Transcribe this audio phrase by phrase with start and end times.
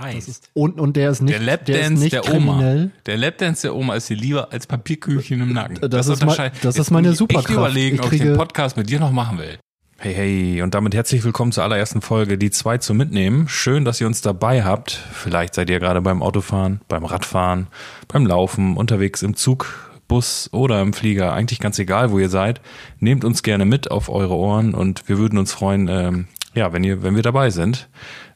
[0.00, 0.28] heiß.
[0.28, 2.76] Ist, und, und der ist nicht, der Lapdance der, ist nicht der kriminell.
[2.84, 2.90] Oma.
[3.06, 5.90] Der Lapdance der Oma ist dir lieber als Papierkügelchen im Nacken.
[5.90, 7.48] Das ist mein- das ist meine ich Superkraft.
[7.50, 9.58] Echt überlegen, Ich ob ich den Podcast mit dir noch machen will.
[10.02, 13.48] Hey, hey, und damit herzlich willkommen zur allerersten Folge, die zwei zum Mitnehmen.
[13.48, 14.92] Schön, dass ihr uns dabei habt.
[14.92, 17.66] Vielleicht seid ihr gerade beim Autofahren, beim Radfahren,
[18.08, 21.34] beim Laufen, unterwegs im Zug, Bus oder im Flieger.
[21.34, 22.62] Eigentlich ganz egal, wo ihr seid.
[22.98, 26.82] Nehmt uns gerne mit auf eure Ohren und wir würden uns freuen, ähm, ja, wenn
[26.82, 27.88] ihr, wenn wir dabei sind.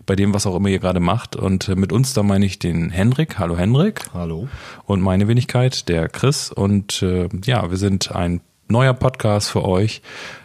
[0.07, 1.37] Bei dem, was auch immer ihr gerade macht.
[1.37, 3.39] Und äh, mit uns, da meine ich den Henrik.
[3.39, 4.49] Hallo Henrik Hallo.
[4.85, 6.51] und meine Wenigkeit, der Chris.
[6.51, 10.03] Und äh, ja, wir sind ein neuer Podcast für euch,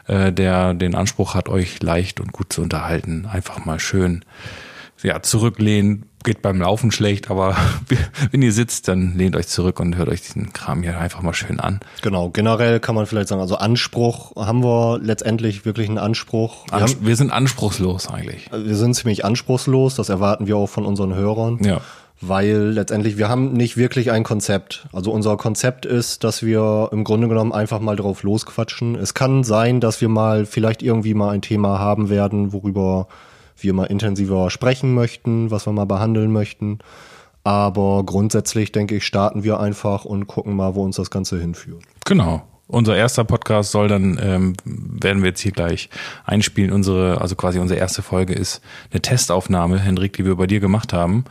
[0.07, 3.25] äh, der den Anspruch hat, euch leicht und gut zu unterhalten.
[3.25, 4.23] Einfach mal schön
[5.03, 6.08] ja, zurücklehnen.
[6.23, 7.55] Geht beim Laufen schlecht, aber
[8.31, 11.33] wenn ihr sitzt, dann lehnt euch zurück und hört euch diesen Kram hier einfach mal
[11.33, 11.79] schön an.
[12.01, 16.65] Genau, generell kann man vielleicht sagen, also Anspruch haben wir letztendlich wirklich einen Anspruch.
[16.67, 18.49] Wir, Ans haben, wir sind anspruchslos eigentlich.
[18.51, 21.59] wir sind ziemlich anspruchslos, das erwarten wir auch von unseren Hörern.
[21.63, 21.81] Ja.
[22.21, 24.87] Weil letztendlich, wir haben nicht wirklich ein Konzept.
[24.91, 28.95] Also unser Konzept ist, dass wir im Grunde genommen einfach mal drauf losquatschen.
[28.95, 33.07] Es kann sein, dass wir mal vielleicht irgendwie mal ein Thema haben werden, worüber
[33.63, 36.79] wir mal intensiver sprechen möchten, was wir mal behandeln möchten.
[37.43, 41.83] Aber grundsätzlich, denke ich, starten wir einfach und gucken mal, wo uns das Ganze hinführt.
[42.05, 42.43] Genau.
[42.67, 45.89] Unser erster Podcast soll dann, ähm, werden wir jetzt hier gleich
[46.25, 46.71] einspielen.
[46.71, 50.93] Unsere, also quasi unsere erste Folge ist eine Testaufnahme, Hendrik, die wir bei dir gemacht
[50.93, 51.25] haben.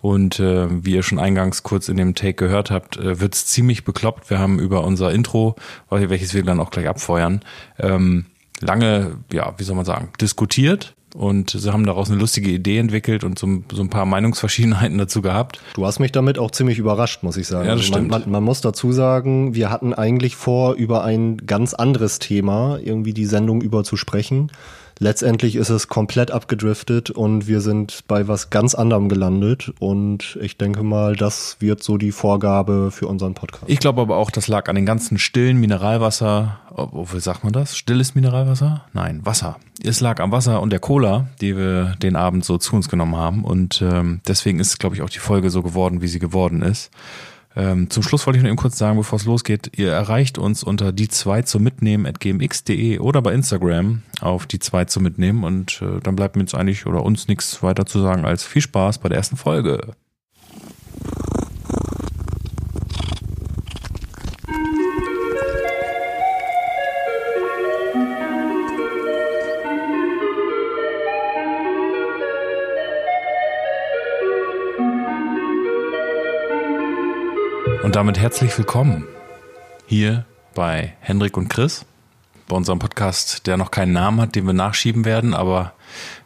[0.00, 3.84] Und äh, wie ihr schon eingangs kurz in dem Take gehört habt, äh, wird's ziemlich
[3.84, 4.30] bekloppt.
[4.30, 5.56] Wir haben über unser Intro,
[5.90, 7.40] welches wir dann auch gleich abfeuern,
[7.78, 8.26] ähm,
[8.60, 10.94] lange, ja, wie soll man sagen, diskutiert.
[11.14, 15.22] Und sie haben daraus eine lustige Idee entwickelt und so, so ein paar Meinungsverschiedenheiten dazu
[15.22, 15.60] gehabt.
[15.74, 17.68] Du hast mich damit auch ziemlich überrascht, muss ich sagen.
[17.68, 18.10] Ja, das Also man, stimmt.
[18.24, 23.14] man, man muss dazu sagen, wir hatten eigentlich vor, über ein ganz anderes Thema irgendwie
[23.14, 24.50] die Sendung über zu sprechen.
[24.98, 29.72] Letztendlich ist es komplett abgedriftet und wir sind bei was ganz anderem gelandet.
[29.80, 33.64] Und ich denke mal, das wird so die Vorgabe für unseren Podcast.
[33.66, 36.60] Ich glaube aber auch, das lag an den ganzen stillen Mineralwasser.
[36.92, 37.76] Wie sagt man das?
[37.76, 38.84] Stilles Mineralwasser?
[38.92, 39.58] Nein, Wasser.
[39.82, 43.16] Es lag am Wasser und der Cola, die wir den Abend so zu uns genommen
[43.16, 43.44] haben.
[43.44, 46.90] Und ähm, deswegen ist, glaube ich, auch die Folge so geworden, wie sie geworden ist.
[47.56, 50.64] Ähm, zum Schluss wollte ich noch eben kurz sagen, bevor es losgeht, ihr erreicht uns
[50.64, 55.44] unter die zwei zum Mitnehmen at gmx.de oder bei Instagram auf die zwei zum Mitnehmen
[55.44, 58.62] und äh, dann bleibt mir jetzt eigentlich oder uns nichts weiter zu sagen als viel
[58.62, 59.94] Spaß bei der ersten Folge.
[77.94, 79.04] Und damit herzlich willkommen
[79.86, 81.84] hier bei Hendrik und Chris,
[82.48, 85.74] bei unserem Podcast, der noch keinen Namen hat, den wir nachschieben werden, aber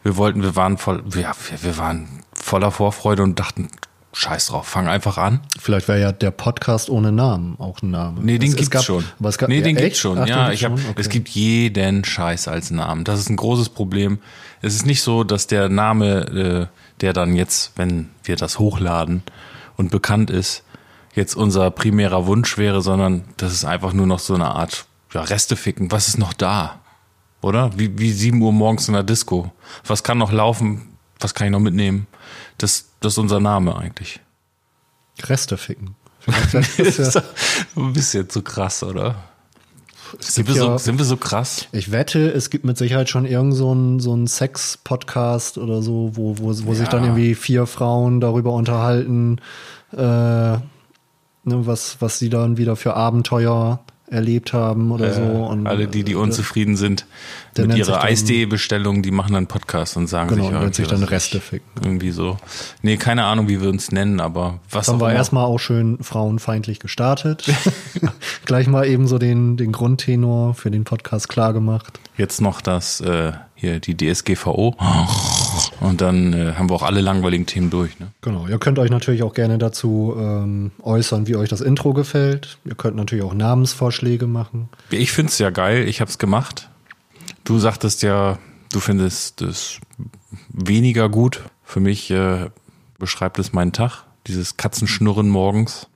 [0.01, 1.31] wir wollten, wir waren voll, ja,
[1.61, 3.67] wir, waren voller Vorfreude und dachten,
[4.13, 5.41] scheiß drauf, fang einfach an.
[5.61, 8.19] Vielleicht wäre ja der Podcast ohne Namen auch ein Name.
[8.23, 9.05] Nee, den Es- es gibt's gab- schon.
[9.19, 9.83] Aber es gab, nee, ja, den echt?
[9.85, 10.17] gibt's schon.
[10.17, 10.71] Ach, ja, ich hab?
[10.71, 10.93] Okay.
[10.95, 13.03] es gibt jeden Scheiß als Namen.
[13.03, 14.17] Das ist ein großes Problem.
[14.63, 19.21] Es ist nicht so, dass der Name, äh, der dann jetzt, wenn wir das hochladen
[19.77, 20.63] und bekannt ist,
[21.19, 25.21] jetzt unser primärer Wunsch wäre, sondern das ist einfach nur noch so eine Art ja,
[25.21, 25.91] Reste ficken.
[25.91, 26.79] Was ist noch da?
[27.41, 27.71] Oder?
[27.77, 29.51] Wie, wie 7 Uhr morgens in der Disco.
[29.85, 30.97] Was kann noch laufen?
[31.19, 32.07] Was kann ich noch mitnehmen?
[32.57, 34.19] Das, das ist unser Name eigentlich.
[35.23, 35.95] Reste ficken.
[36.51, 37.23] Das ja,
[37.75, 39.15] Ein bisschen zu krass, oder?
[40.19, 41.67] Sind wir, so, ja- sind wir so krass?
[41.71, 46.37] Ich wette, es gibt mit Sicherheit schon irgend so ein, so Sex-Podcast oder so, wo,
[46.39, 46.91] wo, wo sich Ja.
[46.91, 49.39] dann irgendwie vier Frauen darüber unterhalten,
[49.91, 50.57] äh,
[51.49, 53.79] ne, was, was sie dann wieder für Abenteuer
[54.11, 55.21] erlebt haben oder so.
[55.21, 57.05] Und, Alle, die, die äh, unzufrieden sind
[57.57, 61.39] mit ihrer Eisdee-Bestellung, die machen dann Podcast und sagen Genau, sich, nennt sich dann Reste
[61.39, 61.67] ficken.
[61.83, 62.37] Irgendwie so.
[62.81, 65.17] Nee, keine Ahnung, wie wir uns nennen, aber was Dann war immer.
[65.17, 67.45] erstmal auch schön frauenfeindlich gestartet.
[68.45, 71.99] Gleich mal eben so den, den Grundtenor für den Podcast klar gemacht.
[72.17, 74.75] Jetzt noch das, äh, hier, die DSGVO.
[75.79, 78.11] Und dann äh, haben wir auch alle langweiligen Themen durch, ne?
[78.21, 82.57] Genau, ihr könnt euch natürlich auch gerne dazu ähm, äußern, wie euch das Intro gefällt.
[82.65, 84.69] Ihr könnt natürlich auch Namensvorschläge machen.
[84.89, 86.69] Ich find's ja geil, ich hab's gemacht.
[87.45, 88.39] Du sagtest ja,
[88.73, 89.79] du findest es
[90.49, 91.43] weniger gut.
[91.63, 92.49] Für mich äh,
[92.97, 95.87] beschreibt es meinen Tag, dieses Katzenschnurren morgens.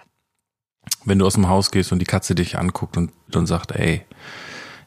[1.06, 4.06] Wenn du aus dem Haus gehst und die Katze dich anguckt und, und sagt, ey,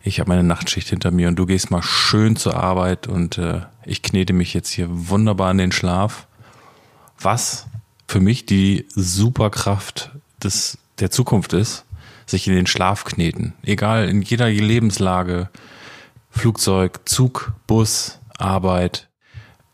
[0.07, 3.63] ich habe meine Nachtschicht hinter mir und du gehst mal schön zur Arbeit und äh,
[3.85, 6.29] ich knete mich jetzt hier wunderbar in den Schlaf.
[7.19, 7.67] Was
[8.07, 10.11] für mich die Superkraft
[10.43, 11.85] des, der Zukunft ist,
[12.25, 13.55] sich in den Schlaf kneten.
[13.65, 15.51] Egal, in jeder Lebenslage,
[16.31, 19.09] Flugzeug, Zug, Bus, Arbeit,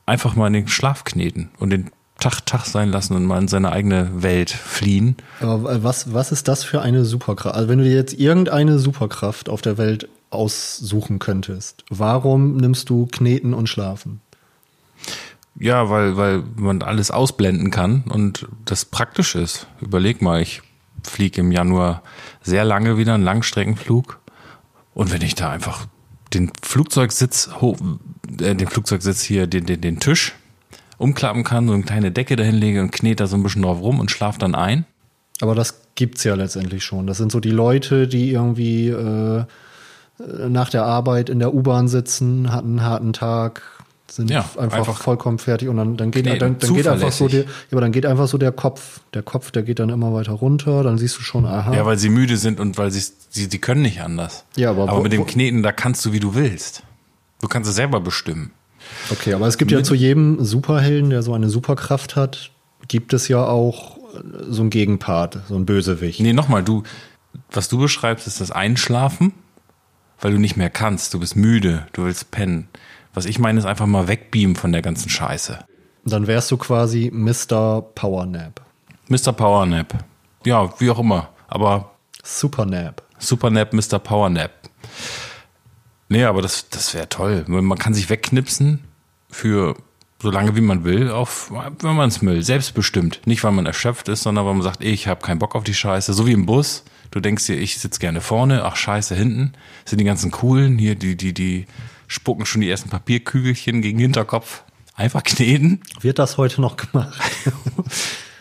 [0.07, 1.91] einfach mal in den Schlaf kneten und den
[2.21, 5.17] Tag Tag sein lassen und mal in seine eigene Welt fliehen.
[5.41, 7.57] Aber was, was ist das für eine Superkraft?
[7.57, 13.07] Also wenn du dir jetzt irgendeine Superkraft auf der Welt aussuchen könntest, warum nimmst du
[13.07, 14.21] Kneten und Schlafen?
[15.59, 19.67] Ja, weil, weil man alles ausblenden kann und das praktisch ist.
[19.81, 20.63] Überleg mal, ich
[21.05, 22.03] fliege im Januar
[22.43, 24.19] sehr lange wieder einen Langstreckenflug.
[24.95, 25.87] Und wenn ich da einfach
[26.33, 27.77] den Flugzeugsitz hoch,
[28.41, 30.35] äh, den Flugzeugsitz hier, den, den, den Tisch
[30.99, 33.81] umklappen kann, so eine kleine Decke dahin lege und knete da so ein bisschen drauf
[33.81, 34.87] rum und schlaf dann ein.
[35.41, 37.07] Aber das gibt's ja letztendlich schon.
[37.07, 39.45] Das sind so die Leute, die irgendwie äh,
[40.19, 43.63] nach der Arbeit in der U-Bahn sitzen, hatten einen harten Tag,
[44.09, 47.13] sind Ja, einfach, einfach vollkommen fertig und dann, dann geht, kneten, dann, dann geht einfach
[47.13, 49.01] so der, aber dann geht einfach so der Kopf.
[49.15, 51.75] Der Kopf, der geht dann immer weiter runter, dann siehst du schon, aha.
[51.75, 53.01] Ja, weil sie müde sind und weil sie,
[53.31, 54.45] sie, sie können nicht anders.
[54.55, 56.83] Ja, aber aber wo- mit dem Kneten, da kannst du, wie du willst.
[57.41, 58.53] Du kannst es selber bestimmen.
[59.11, 62.51] Okay, aber es gibt ja zu jedem Superhelden, der so eine Superkraft hat,
[62.89, 63.97] gibt es ja auch
[64.51, 66.21] so einen Gegenpart, so einen Bösewicht.
[66.21, 66.83] Nee, nochmal, du,
[67.51, 69.33] was du beschreibst, ist das Einschlafen,
[70.23, 71.13] weil du nicht mehr kannst.
[71.15, 72.69] Du bist müde, du willst pennen.
[73.15, 75.59] Was ich meine, ist einfach mal wegbeamen von der ganzen Scheiße.
[76.05, 77.83] Dann wärst du quasi Mr.
[77.95, 78.63] Powernap.
[79.09, 79.33] Mr.
[79.33, 80.05] Powernap.
[80.45, 81.29] Ja, wie auch immer.
[81.49, 81.93] Aber
[82.23, 83.03] Supernap.
[83.19, 83.99] Supernap, Mr.
[83.99, 84.53] Powernap.
[86.09, 87.45] Nee, aber das, das wäre toll.
[87.47, 88.85] Man kann sich wegknipsen
[89.31, 89.77] für
[90.21, 93.23] so lange wie man will, auf, wenn man es will, selbstbestimmt.
[93.27, 95.75] Nicht, weil man erschöpft ist, sondern weil man sagt, ich habe keinen Bock auf die
[95.75, 96.13] Scheiße.
[96.13, 96.85] So wie im Bus.
[97.13, 99.53] Du denkst dir, ich sitze gerne vorne, ach scheiße, hinten
[99.85, 101.67] sind die ganzen Coolen, hier, die, die, die
[102.09, 104.65] spucken schon die ersten Papierkügelchen gegen den Hinterkopf.
[104.95, 105.83] Einfach kneten.
[106.01, 107.21] Wird das heute noch gemacht?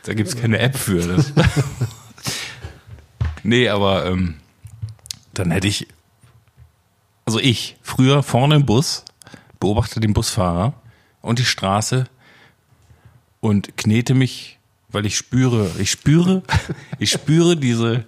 [0.03, 1.05] Da gibt's keine App für.
[1.05, 1.31] Das.
[3.43, 4.37] nee, aber ähm,
[5.31, 5.87] dann hätte ich,
[7.23, 9.05] also ich, früher vorne im Bus,
[9.59, 10.73] beobachte den Busfahrer
[11.21, 12.05] und die Straße
[13.41, 14.57] und knete mich,
[14.89, 16.41] weil ich spüre, ich spüre,
[16.97, 18.05] ich spüre diese,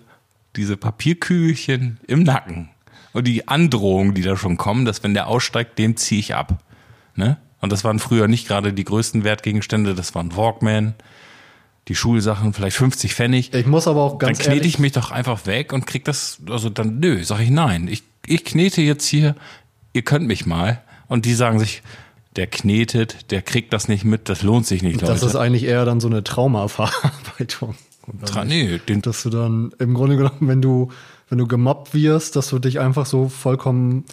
[0.56, 2.70] diese Papierkügelchen im Nacken
[3.14, 6.64] und die Androhungen, die da schon kommen, dass wenn der aussteigt, den ziehe ich ab.
[7.16, 7.38] Ne?
[7.62, 10.96] Und das waren früher nicht gerade die größten Wertgegenstände, das waren Walkman,
[11.88, 13.54] die Schulsachen, vielleicht 50 Pfennig.
[13.54, 16.06] Ich muss aber auch Dann ganz knete ehrlich, ich mich doch einfach weg und krieg
[16.06, 17.88] das, also dann, nö, sag ich nein.
[17.88, 19.36] Ich, ich knete jetzt hier,
[19.94, 20.82] ihr könnt mich mal.
[21.08, 21.84] Und die sagen sich,
[22.36, 25.42] der knetet, der kriegt das nicht mit, das lohnt sich nicht, das ist Leute.
[25.42, 27.76] eigentlich eher dann so eine Traumaverarbeitung.
[28.26, 30.90] Tra nee, den, Dass du dann im Grunde genommen, wenn du,
[31.30, 34.06] wenn du gemobbt wirst, dass du dich einfach so vollkommen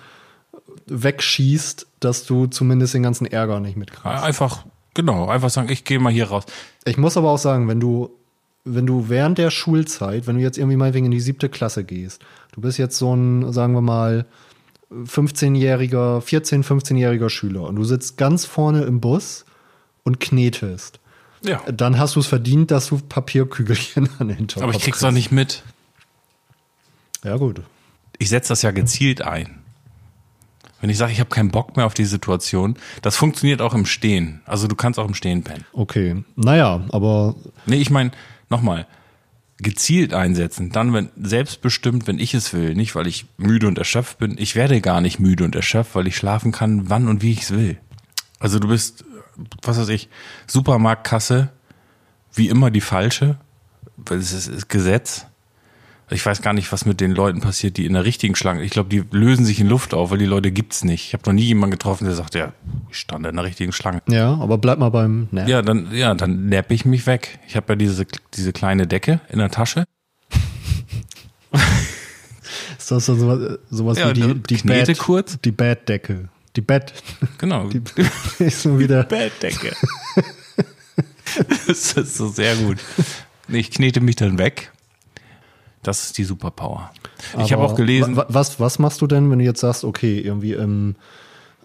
[0.86, 4.06] wegschießt, dass du zumindest den ganzen Ärger nicht mitkriegst.
[4.06, 4.64] einfach,
[4.94, 6.44] genau, einfach sagen, ich gehe mal hier raus.
[6.84, 8.10] Ich muss aber auch sagen, wenn du,
[8.64, 12.22] wenn du während der Schulzeit, wenn du jetzt irgendwie meinetwegen in die siebte Klasse gehst,
[12.52, 14.26] du bist jetzt so ein, sagen wir mal,
[14.92, 19.44] 15-jähriger, 14-, 15-jähriger Schüler und du sitzt ganz vorne im Bus
[20.02, 20.99] und knetest,
[21.42, 21.62] Ja.
[21.72, 25.10] dann hast du es verdient, dass du Papierkügelchen an den Hinterkopf Aber ich krieg's doch
[25.10, 25.62] nicht mit.
[27.24, 27.62] Ja, gut.
[28.18, 29.60] Ich setze das ja gezielt ein.
[30.80, 33.84] Wenn ich sage, ich habe keinen Bock mehr auf die Situation, das funktioniert auch im
[33.84, 34.40] Stehen.
[34.46, 35.64] Also du kannst auch im Stehen pennen.
[35.72, 36.24] Okay.
[36.36, 37.34] Naja, aber
[37.66, 38.12] Nee, ich meine,
[38.48, 38.86] nochmal,
[39.58, 44.18] gezielt einsetzen, dann wenn selbstbestimmt, wenn ich es will, nicht weil ich müde und erschöpft
[44.18, 44.36] bin.
[44.38, 47.42] Ich werde gar nicht müde und erschöpft, weil ich schlafen kann, wann und wie ich
[47.42, 47.76] es will.
[48.38, 49.04] Also du bist,
[49.62, 50.08] was weiß ich,
[50.46, 51.48] Supermarktkasse,
[52.34, 53.38] wie immer die falsche,
[53.96, 55.26] weil es ist, ist Gesetz.
[56.12, 58.64] Ich weiß gar nicht, was mit den Leuten passiert, die in der richtigen Schlange.
[58.64, 61.06] Ich glaube, die lösen sich in Luft auf, weil die Leute gibt's nicht.
[61.06, 62.52] Ich habe noch nie jemanden getroffen, der sagt, ja,
[62.90, 64.02] ich stand in der richtigen Schlange.
[64.08, 65.46] ja, aber bleib mal beim Nap.
[65.48, 67.38] Ja, dann, ja, dann napp ich mich weg.
[67.46, 69.84] Ich habe ja diese, diese kleine Decke in der Tasche.
[72.78, 75.38] Ist das so sowas, sowas Ja, wie die, die knete Bett, kurz.
[75.40, 76.28] die Bettdecke.
[76.56, 76.92] Die Bett.
[77.38, 77.68] Genau.
[77.68, 77.82] Die
[78.44, 79.04] ist so wieder.
[79.04, 79.72] Bettdecke.
[81.66, 82.78] das ist so sehr gut.
[83.48, 84.72] Ich knete mich dann weg.
[85.82, 86.90] Das ist die Superpower.
[87.42, 89.84] ich habe Aber auch gelesen, wa- Was, was machst du denn, wenn du jetzt sagst,
[89.84, 90.96] okay, irgendwie im,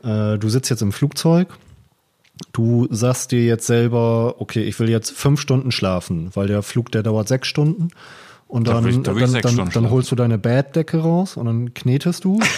[0.04, 1.50] äh, du sitzt jetzt im Flugzeug,
[2.54, 6.92] du sagst dir jetzt selber, okay, ich will jetzt fünf Stunden schlafen, weil der Flug,
[6.92, 7.90] der dauert sechs Stunden.
[8.48, 11.36] Und Da dann, will ich- da will dann, dann, dann holst du deine Bettdecke raus
[11.36, 12.40] und dann knetest du.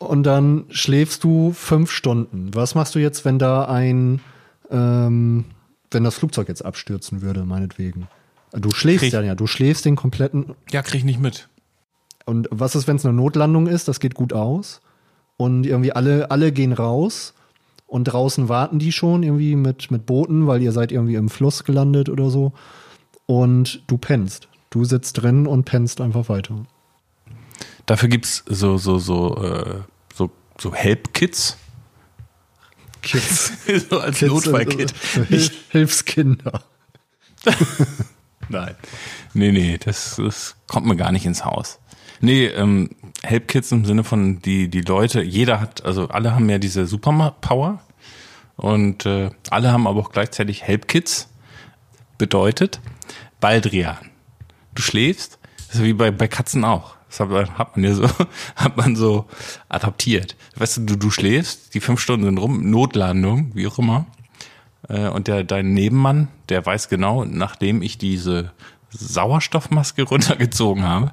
[0.00, 2.50] und dann schläfst du fünf Stunden.
[2.54, 4.20] Was machst du jetzt, wenn da ein,
[4.70, 5.44] ähm,
[5.92, 8.08] wenn das Flugzeug jetzt abstürzen würde, meinetwegen?
[8.52, 11.48] Du schläfst Krieg- ja, ja, du schläfst den kompletten ja, krieg ich nicht mit.
[12.26, 13.86] und was ist, wenn es eine Notlandung ist?
[13.86, 14.80] Das geht gut aus.
[15.36, 17.34] Und irgendwie alle, alle gehen raus.
[17.86, 21.64] Und draußen warten die schon irgendwie mit, mit Booten, weil ihr seid irgendwie im Fluss
[21.64, 22.52] gelandet oder so.
[23.26, 24.48] Und du pennst.
[24.70, 26.54] Du sitzt drin und pennst einfach weiter.
[27.90, 29.80] Dafür gibt's so, so, so, äh,
[30.14, 30.30] so,
[30.60, 31.56] so Help-Kits.
[33.02, 33.52] Kids.
[33.90, 34.94] so als Kids Notfallkit.
[34.96, 36.62] so Hilf Hilfskinder.
[38.48, 38.76] Nein.
[39.34, 41.80] Nee, nee, das, das kommt mir gar nicht ins Haus.
[42.20, 42.90] Nee, ähm,
[43.24, 46.86] Help Kids im Sinne von die, die Leute, jeder hat, also alle haben ja diese
[46.86, 47.80] Superpower
[48.54, 51.28] und äh, alle haben aber auch gleichzeitig Help Kids.
[52.18, 52.78] Bedeutet
[53.40, 53.98] Baldrian.
[54.76, 56.99] Du schläfst, das ist wie bei, bei Katzen auch.
[57.10, 58.06] Das hat, man- hat man ja so,
[58.56, 59.26] hat man so
[59.68, 60.36] adaptiert.
[60.56, 64.06] Weißt du, du, du schläfst, die fünf Stunden sind rum, Notlandung, wie auch immer.
[64.88, 68.52] Äh, Und der, dein Nebenmann, der weiß genau, nachdem ich diese
[68.90, 71.12] Sauerstoffmaske runtergezogen habe,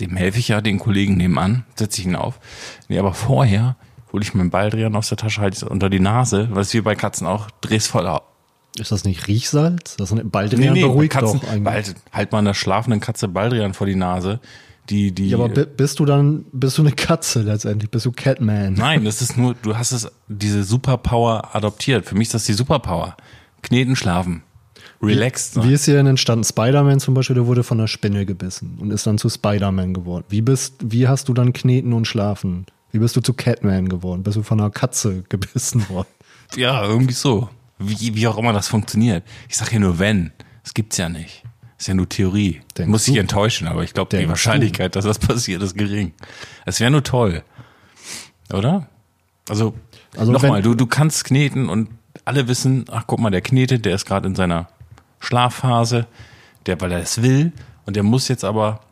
[0.00, 2.40] dem helfe ich ja, den Kollegen nebenan, setze ich ihn auf.
[2.88, 3.76] Nee, aber vorher
[4.12, 6.80] hole ich meinen Baldrian aus der Tasche, halte es unter die Nase, weil es wie
[6.80, 8.22] bei Katzen auch, dreh's voll auf.
[8.78, 9.96] Ist das nicht Riechsalz?
[9.96, 11.64] Das ist Baldrian beruhigt Katzen, doch eigentlich.
[11.64, 14.40] Bald, halt mal einer schlafenden Katze Baldrian vor die Nase,
[14.90, 15.28] die, die.
[15.28, 17.90] ja, aber bi- bist du dann, bist du eine Katze letztendlich?
[17.90, 18.74] Bist du Catman?
[18.74, 22.06] Nein, das ist nur, du hast es, diese Superpower adoptiert.
[22.06, 23.16] Für mich ist das die Superpower.
[23.62, 24.42] Kneten, schlafen.
[25.00, 25.68] Relaxed sein.
[25.68, 26.44] Wie ist hier denn entstanden?
[26.44, 30.24] Spider-Man zum Beispiel, der wurde von einer Spinne gebissen und ist dann zu Spider-Man geworden.
[30.28, 32.66] Wie bist, wie hast du dann Kneten und Schlafen?
[32.92, 34.22] Wie bist du zu Catman geworden?
[34.22, 36.08] Bist du von einer Katze gebissen worden?
[36.56, 37.48] Ja, irgendwie so.
[37.78, 39.24] Wie, wie auch immer das funktioniert.
[39.48, 40.32] Ich sag hier nur wenn.
[40.62, 41.42] Das gibt's ja nicht.
[41.82, 42.60] Ist ja nur Theorie.
[42.78, 43.20] Denkst Muss ich du?
[43.20, 46.12] enttäuschen, aber ich glaube, die Wahrscheinlichkeit, dass das passiert, ist gering.
[46.64, 47.42] Es wäre nur toll.
[48.52, 48.86] Oder?
[49.48, 49.74] Also,
[50.16, 51.88] Also nochmal, du, du kannst kneten und
[52.24, 54.68] alle wissen, ach guck mal, der knetet, der ist gerade in seiner
[55.18, 56.06] Schlafphase,
[56.66, 57.50] der, weil er es will,
[57.84, 58.82] und der muss jetzt aber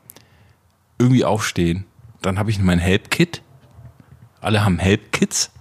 [0.99, 1.85] irgendwie aufstehen.
[2.23, 3.40] Dann habe ich mein Help-Kit.
[4.40, 5.52] Alle haben Help-Kits.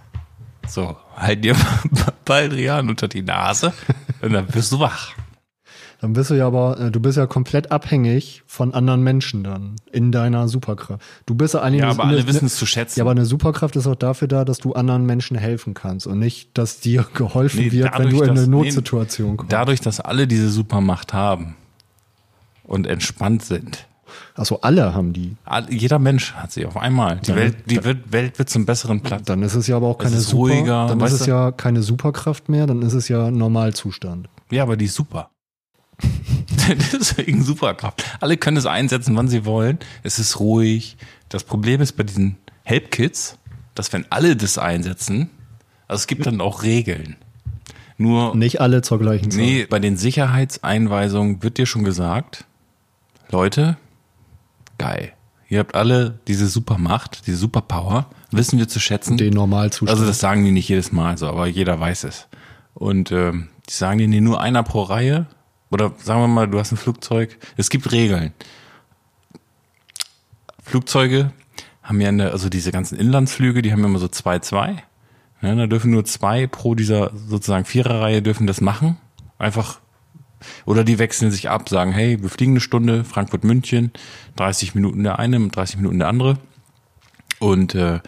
[0.66, 1.54] So, halt dir
[2.24, 3.72] Baldrian unter die Nase
[4.20, 5.14] und dann wirst du wach.
[6.00, 9.76] Dann bist du ja aber, äh, du bist ja komplett abhängig von anderen Menschen dann
[9.92, 11.02] in deiner Superkraft.
[11.26, 12.98] Du bist ja eigentlich Ja, eine- aber alle eine- wissen es zu schätzen.
[12.98, 16.18] Ja, aber eine Superkraft ist auch dafür da, dass du anderen Menschen helfen kannst und
[16.18, 19.52] nicht, dass dir geholfen Nee, wird, wenn dadurch, du in dass- eine nee, Notsituation kommst.
[19.52, 21.56] Dadurch, dass alle diese Supermacht haben
[22.64, 23.86] und entspannt sind.
[24.34, 25.36] Achso, alle haben die.
[25.68, 27.16] Jeder Mensch hat sie auf einmal.
[27.20, 29.22] Die, Dann- Welt, die wird, Welt wird zum besseren Platz.
[29.26, 31.30] Dann ist es ja aber auch Es keine ist Super, ruhiger, dann ist es du?
[31.30, 34.28] ja keine Superkraft mehr, dann ist es ja Normalzustand.
[34.50, 35.29] Ja, aber die ist super.
[36.92, 38.04] Deswegen Superkraft.
[38.20, 39.78] Alle können es einsetzen, wann sie wollen.
[40.02, 40.96] Es ist ruhig.
[41.28, 43.38] Das Problem ist bei diesen Help-Kits,
[43.74, 45.30] dass wenn alle das einsetzen,
[45.88, 47.16] also es gibt dann auch Regeln.
[47.96, 49.40] Nur, Nicht alle zur gleichen Zeit.
[49.40, 52.44] nee, bei den Sicherheitseinweisungen wird dir schon gesagt,
[53.30, 53.76] Leute,
[54.78, 55.12] geil.
[55.48, 59.16] Ihr habt alle diese Supermacht, diese Superpower, wissen wir zu schätzen.
[59.16, 59.90] Den Normalzustand.
[59.90, 62.28] Also das sagen die nicht jedes Mal so, aber jeder weiß es.
[62.72, 65.26] Und ähm, die sagen dir nee, nur einer pro Reihe.
[65.70, 67.38] Oder sagen wir mal, du hast ein Flugzeug.
[67.56, 68.32] Es gibt Regeln.
[70.62, 71.32] Flugzeuge
[71.82, 74.82] haben ja eine, also diese ganzen Inlandsflüge, die haben immer so zwei, zwei.
[75.42, 78.98] Ja, da dürfen nur zwei pro dieser sozusagen Viererreihe dürfen das machen.
[79.38, 79.80] Einfach
[80.64, 83.90] oder die wechseln sich ab, sagen, hey, wir fliegen eine Stunde, Frankfurt, München,
[84.36, 86.38] 30 Minuten der eine, 30 Minuten der andere.
[87.38, 88.00] Und äh,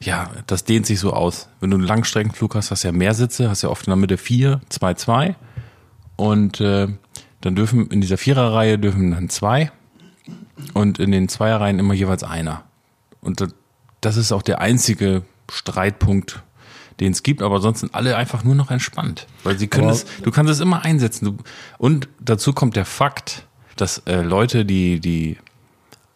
[0.00, 1.48] ja, das dehnt sich so aus.
[1.60, 3.96] Wenn du einen Langstreckenflug hast, hast du ja mehr Sitze, hast ja oft in der
[3.96, 5.36] Mitte vier, zwei, zwei.
[6.20, 6.86] Und äh,
[7.40, 9.72] dann dürfen in dieser Viererreihe dürfen dann zwei
[10.74, 12.64] und in den Zweierreihen immer jeweils einer.
[13.22, 13.40] Und
[14.02, 16.42] das- ist auch der einzige Streitpunkt,
[17.00, 19.94] den es gibt, aber sonst sind alle einfach nur noch entspannt, weil sie können Aber-
[19.94, 21.38] es, du kannst es immer einsetzen.
[21.78, 23.46] Und dazu kommt der Fakt,
[23.76, 25.38] dass äh, Leute, die die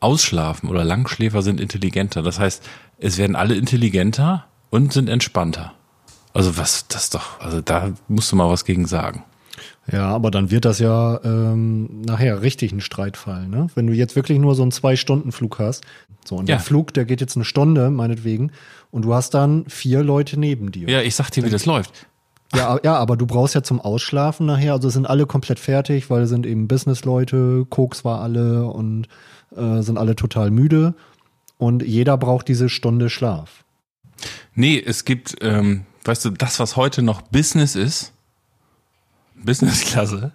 [0.01, 2.21] ausschlafen oder Langschläfer sind intelligenter.
[2.23, 2.63] Das heißt,
[2.99, 5.73] es werden alle intelligenter und sind entspannter.
[6.35, 9.25] Also was, das doch, also da musst du mal was gegen sagen.
[9.91, 13.69] Ja, aber dann wird das ja ähm, nachher richtig ein Streitfall, ne?
[13.75, 15.85] Wenn du jetzt wirklich nur so einen Zwei-Stunden-Flug hast,
[16.25, 16.57] so und Ja.
[16.57, 18.51] der Flug, der geht jetzt eine Stunde, meinetwegen,
[18.91, 20.89] und du hast dann vier Leute neben dir.
[20.89, 22.07] Ja, ich sag dir, wie das läuft.
[22.55, 26.23] Ja, ja, aber du brauchst ja zum Ausschlafen nachher, also sind alle komplett fertig, weil
[26.23, 29.09] es sind eben Businessleute, Koks war alle und
[29.57, 30.95] äh, sind alle total müde
[31.59, 33.65] und jeder braucht diese Stunde Schlaf.
[34.55, 38.13] Nee, es gibt, ähm, weißt du, das, was heute noch Business ist,
[39.45, 40.33] Businessklasse,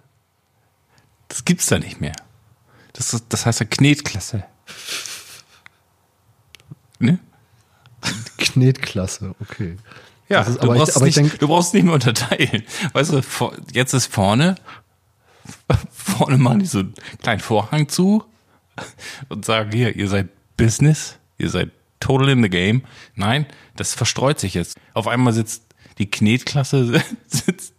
[1.28, 2.12] das gibt's da nicht mehr.
[2.92, 4.44] Das, das heißt ja Knetklasse.
[6.98, 7.18] Ne?
[8.38, 9.76] Knetklasse, okay.
[10.28, 12.62] Ja, ist- du, brauchst ich nicht, denk- du brauchst nicht mehr unterteilen.
[12.92, 14.56] Weißt du, vor, jetzt ist vorne,
[15.92, 18.24] vorne machen die so einen kleinen Vorhang zu
[19.28, 22.82] und sagen, hier, ihr seid Business, ihr seid total in the game.
[23.14, 24.76] Nein, das verstreut sich jetzt.
[24.94, 25.64] Auf einmal sitzt
[25.98, 27.74] die Knetklasse sitzt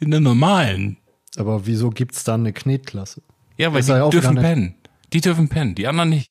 [0.00, 0.98] in der normalen.
[1.36, 3.22] Aber wieso gibt's dann eine Knetklasse?
[3.56, 4.74] Ja, weil Das die auch dürfen pennen.
[5.12, 6.30] Die dürfen pennen, die anderen nicht.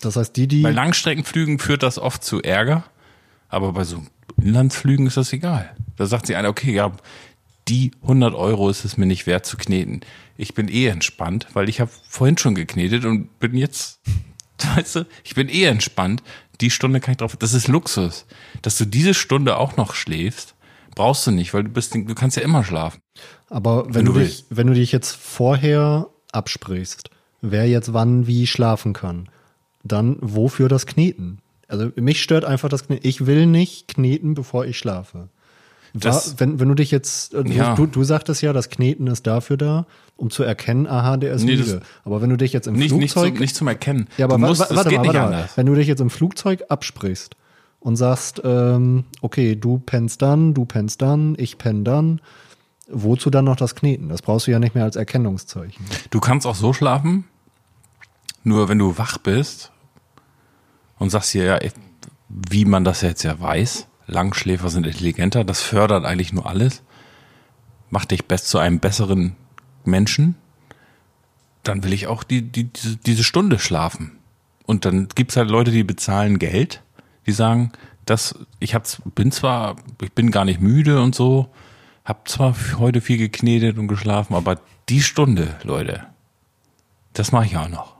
[0.00, 2.84] Das heißt, die, die, Bei Langstreckenflügen führt das oft zu Ärger,
[3.48, 4.02] aber bei so
[4.40, 5.74] Inlandsflügen ist das egal.
[5.96, 6.92] Da sagt sie einer, okay, ja,
[7.68, 10.00] die 100 Euro ist es mir nicht wert zu kneten.
[10.36, 14.00] Ich bin eh entspannt, weil ich habe vorhin schon geknetet und bin jetzt,
[14.76, 16.22] weißt du, ich bin eh entspannt.
[16.60, 17.36] Die Stunde kann ich drauf.
[17.36, 18.26] Das ist Luxus,
[18.62, 20.54] dass du diese Stunde auch noch schläfst.
[20.94, 23.00] Brauchst du nicht, weil du bist, du kannst ja immer schlafen.
[23.48, 28.46] Aber wenn, Wenn du, dich, wenn du dich jetzt vorher absprichst, wer jetzt wann wie
[28.46, 29.28] schlafen kann,
[29.84, 31.38] dann wofür das Kneten?
[31.68, 33.06] Also mich stört einfach das Kneten.
[33.06, 35.28] Ich will nicht kneten, bevor ich schlafe.
[35.94, 37.74] War, Das- wenn, wenn du dich jetzt, äh, du, Ja.
[37.74, 41.42] du, du sagtest ja, das Kneten ist dafür da, um zu erkennen, aha, der ist
[41.42, 41.80] Nee, müde.
[42.04, 44.08] Aber wenn du dich jetzt im Nicht, nicht, Flugzeug zum, nicht zum Erkennen.
[44.16, 45.48] ja, aber du musst, wa- es warte geht mal, nicht warte.
[45.56, 47.36] Wenn du dich jetzt im Flugzeug absprichst
[47.82, 52.20] und sagst, ähm, okay, du pennst dann, du pennst dann, ich penn dann,
[52.88, 54.08] wozu dann noch das Kneten?
[54.08, 55.84] Das brauchst du ja nicht mehr als Erkennungszeichen.
[56.10, 57.24] Du kannst auch so schlafen,
[58.44, 59.72] nur wenn du wach bist
[60.98, 61.58] und sagst hier, ja,
[62.28, 66.82] wie man das jetzt ja weiß, Langschläfer sind intelligenter, das fördert eigentlich nur alles,
[67.90, 69.34] macht dich best zu einem besseren
[69.84, 70.36] Menschen,
[71.64, 74.18] dann will ich auch die, die, diese, diese Stunde schlafen.
[74.66, 76.81] Und dann gibt's halt Leute, die bezahlen Geld,
[77.26, 77.72] die sagen,
[78.06, 81.48] das, ich hab's, bin zwar, ich bin gar nicht müde und so,
[82.04, 86.02] hab zwar heute viel geknetet und geschlafen, aber die Stunde, Leute,
[87.12, 87.96] das mache ich auch noch.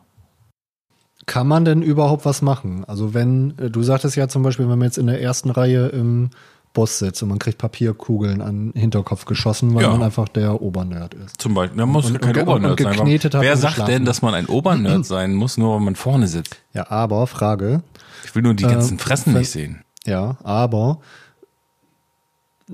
[1.26, 2.85] Kann man denn überhaupt was machen?
[2.85, 5.87] Also wenn, äh, du sagtest ja zum Beispiel, wenn man jetzt in der ersten Reihe
[5.88, 6.31] im
[6.73, 9.91] Bus sitzt und man kriegt Papierkugeln an den Hinterkopf geschossen, weil Ja.
[9.91, 11.41] man einfach der Obernerd ist.
[11.41, 13.43] Zum Beispiel, man muss Und- kein und Obernerd und sein.
[13.43, 16.57] Wer sagt denn, dass man ein Obernerd sein muss, nur weil man vorne sitzt?
[16.73, 17.83] Ja, aber, Frage,
[18.25, 19.83] Ich will nur die ganzen Äh, Fressen nicht sehen.
[20.07, 21.00] Ja, aber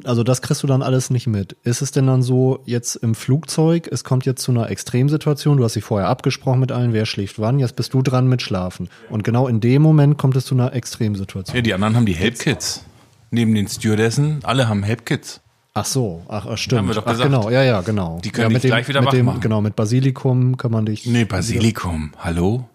[0.04, 1.56] also das kriegst du dann alles nicht mit.
[1.64, 5.64] Ist es denn dann so jetzt im Flugzeug, es kommt jetzt zu einer Extremsituation, du
[5.64, 8.88] hast dich vorher abgesprochen mit allen, wer schläft wann, jetzt bist du dran mit Schlafen.
[9.10, 11.56] Und genau in dem Moment kommt es zu einer Extremsituation.
[11.56, 12.84] Ja, die anderen haben die Help-Kits.
[13.30, 15.40] Neben den Stewardessen, alle haben Help-Kits.
[15.74, 16.80] Ach so, ach, ach stimmt.
[16.80, 17.30] Haben wir doch ach gesagt.
[17.30, 18.20] genau, ja, ja, genau.
[18.24, 19.40] Die können ja, dich mit dem, gleich wieder mit wach dem, machen.
[19.40, 21.06] Genau, mit Basilikum kann man dich.
[21.06, 22.12] Nee, Basilikum.
[22.18, 22.68] Hallo?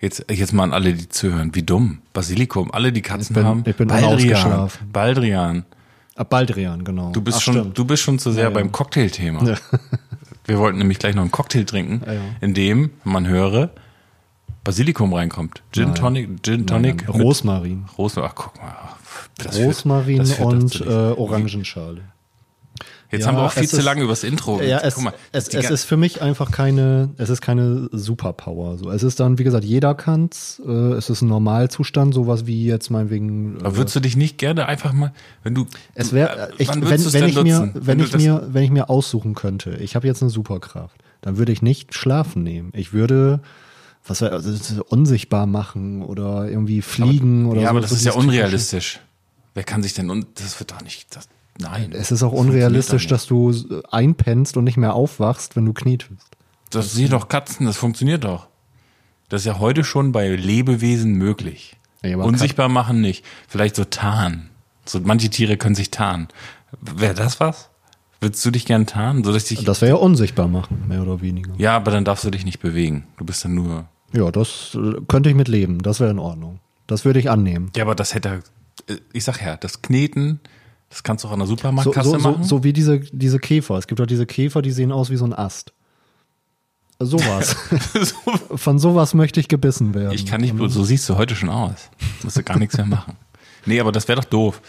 [0.00, 1.54] Jetzt, jetzt mal an alle, die zuhören.
[1.54, 1.98] Wie dumm.
[2.14, 2.70] Basilikum.
[2.72, 3.62] Alle, die Katzen bin- haben.
[3.66, 4.70] ich bin Baldrian.
[4.90, 5.64] Baldrian.
[6.16, 7.12] Ah, Baldrian, genau.
[7.12, 7.78] Du bist Ach, schon, stimmt.
[7.78, 9.44] du bist schon zu sehr Ja, beim Cocktailthema.
[9.44, 9.56] Ja.
[10.46, 13.70] Wir wollten nämlich gleich noch einen Cocktail trinken, Ja, in dem man höre,
[14.64, 15.62] Basilikum reinkommt.
[15.72, 17.06] Gin Tonic, Gin Tonic.
[17.06, 17.84] Nein, mit Rosmarin.
[17.96, 18.30] Rosmarin.
[18.30, 18.74] Ach, guck mal.
[19.44, 20.84] Das Rosmarin das und äh.
[20.88, 22.02] Orangenschale.
[23.12, 24.62] Jetzt Ja, haben wir auch viel zu ist- lange über das Intro.
[24.62, 28.78] Ja, es, mal, es, es ist für mich einfach keine, es ist keine Superpower.
[28.78, 30.62] So, es ist dann, wie gesagt, jeder kann's.
[30.64, 33.56] Äh, es ist ein Normalzustand, sowas wie jetzt meinetwegen.
[33.56, 35.66] Äh, Aber würdest du dich nicht gerne einfach mal, wenn du.
[35.94, 38.70] es wäre, äh, wenn, wenn denn ich mir, wenn du ich das- mir, wenn ich
[38.70, 42.70] mir aussuchen könnte, ich habe jetzt eine Superkraft, dann würde ich nicht schlafen nehmen.
[42.76, 43.40] Ich würde,
[44.06, 47.64] was also, das unsichtbar machen oder irgendwie fliegen oder so.
[47.64, 49.00] Ja, aber das so ist ja unrealistisch.
[49.54, 51.92] Wer kann sich denn, un das wird doch nicht, das, nein.
[51.92, 53.52] Es ist auch Das unrealistisch, dass du
[53.90, 56.26] einpennst und nicht mehr aufwachst, wenn du knietest.
[56.70, 58.46] Das sehen doch Katzen, das funktioniert doch.
[59.28, 61.76] Das ist ja heute schon bei Lebewesen möglich.
[62.02, 63.24] Ja, Unsichtbar machen nicht.
[63.48, 64.50] Vielleicht so tarnen.
[64.86, 66.28] So, manche Tiere können sich tarnen.
[66.80, 67.68] Wäre das was?
[68.20, 69.24] Würdest du dich gern tarnen?
[69.24, 71.52] So, dass dich, Das wäre ja unsichtbar machen, mehr oder weniger.
[71.58, 73.06] ja, aber dann darfst du dich nicht bewegen.
[73.18, 73.86] Du bist dann nur.
[74.12, 75.82] Ja, das äh, könnte ich mit leben.
[75.82, 76.60] Das wäre in Ordnung.
[76.86, 77.70] Das würde ich annehmen.
[77.76, 78.42] Ja, aber das hätte,
[79.12, 80.40] ich sag ja, das Kneten,
[80.88, 82.44] das kannst du auch an der So, Supermarktkasse so, so, machen.
[82.44, 83.76] so wie diese, diese Käfer.
[83.76, 85.72] Es gibt doch diese Käfer, die sehen aus wie so ein Ast.
[86.98, 87.56] Sowas.
[88.54, 90.12] Von sowas möchte ich gebissen werden.
[90.12, 91.90] Ich kann nicht, so siehst du heute schon aus.
[92.22, 93.16] Musst du gar nichts mehr machen.
[93.64, 94.60] Nee, aber das wäre doch doof.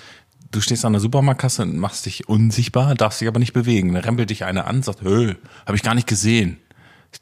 [0.51, 3.93] Du stehst an der Supermarktkasse und machst dich unsichtbar, darfst dich aber nicht bewegen.
[3.93, 5.33] Dann rempelt dich einer an, sagt, hö,
[5.65, 6.57] habe ich gar nicht gesehen.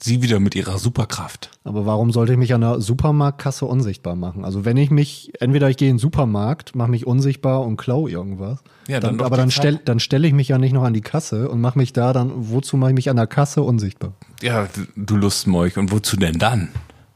[0.01, 1.49] Sie wieder mit ihrer Superkraft.
[1.63, 4.45] Aber warum sollte ich mich an der Supermarktkasse unsichtbar machen?
[4.45, 8.07] Also wenn ich mich, entweder ich gehe in den Supermarkt, mache mich unsichtbar und klau
[8.07, 8.59] irgendwas.
[8.87, 11.01] Ja, dann dann, aber dann stelle dann stell ich mich ja nicht noch an die
[11.01, 14.13] Kasse und mache mich da dann, wozu mache ich mich an der Kasse unsichtbar?
[14.41, 15.77] Ja, du Lustmolch.
[15.77, 16.69] Und wozu denn dann?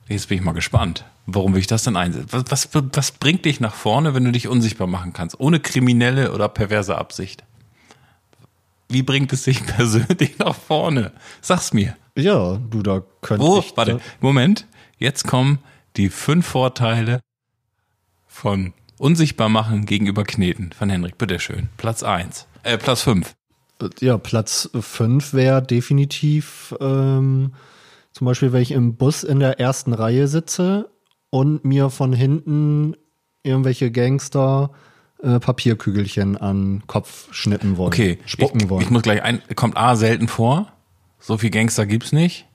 [0.09, 1.05] Jetzt bin ich mal gespannt.
[1.25, 2.27] Warum will ich das denn einsetzen?
[2.31, 5.39] Was, was, was bringt dich nach vorne, wenn du dich unsichtbar machen kannst?
[5.39, 7.43] Ohne kriminelle oder perverse Absicht.
[8.93, 11.11] Wie bringt es dich persönlich nach vorne?
[11.41, 11.95] Sag's mir.
[12.15, 13.59] Ja, du, da könnte Wo?
[13.59, 13.75] ich.
[13.75, 14.67] Warte, Moment.
[14.97, 15.59] Jetzt kommen
[15.97, 17.19] die fünf Vorteile
[18.27, 21.17] von unsichtbar machen gegenüber Kneten von Henrik.
[21.17, 21.69] Bitteschön.
[21.77, 22.47] Platz eins.
[22.63, 23.33] Äh, Platz fünf.
[23.99, 27.53] Ja, Platz 5 wäre definitiv ähm,
[28.13, 30.89] zum Beispiel, wenn ich im Bus in der ersten Reihe sitze
[31.31, 32.95] und mir von hinten
[33.41, 34.71] irgendwelche Gangster
[35.23, 37.87] äh, Papierkügelchen an Kopf schnippen wollen.
[37.87, 38.83] Okay, Spucken ich, wollen.
[38.83, 40.71] ich muss gleich ein, kommt A selten vor.
[41.19, 42.45] So viel Gangster gibt's nicht.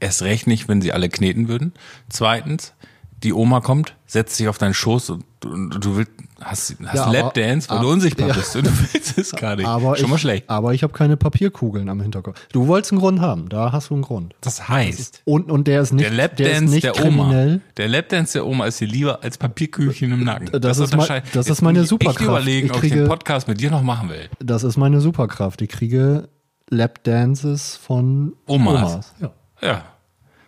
[0.00, 1.72] Erst recht nicht, wenn sie alle kneten würden.
[2.08, 2.74] Zweitens,
[3.22, 7.10] die Oma kommt, setzt sich auf deinen Schoß und, und du willst, hast, hast Ja,
[7.10, 8.34] Lapdance, weil du aber- unsichtbar ja.
[8.34, 9.66] bist und du willst es gar nicht.
[9.66, 10.44] Aber Schon ich, mal schlecht.
[10.50, 12.38] Aber ich habe keine Papierkugeln am Hinterkopf.
[12.52, 14.34] Du wolltest einen Grund haben, da hast du einen Grund.
[14.40, 17.48] Das heißt, Und, und der ist nicht, der der ist Lapdance nicht der, kriminell.
[17.54, 20.60] Oma, der Lapdance der Oma ist dir lieber als Papierkügelchen im Nacken.
[20.60, 22.20] Das ist mein- das ist meine muss ich Superkraft.
[22.28, 24.28] überlegen, Ich ob ich den kriege- Podcast mit dir noch machen will.
[24.40, 25.62] Das ist meine Superkraft.
[25.62, 26.28] Ich kriege
[26.68, 28.82] Lapdances von Omas.
[28.92, 29.14] Omas.
[29.20, 29.30] Ja.
[29.62, 29.84] Ja,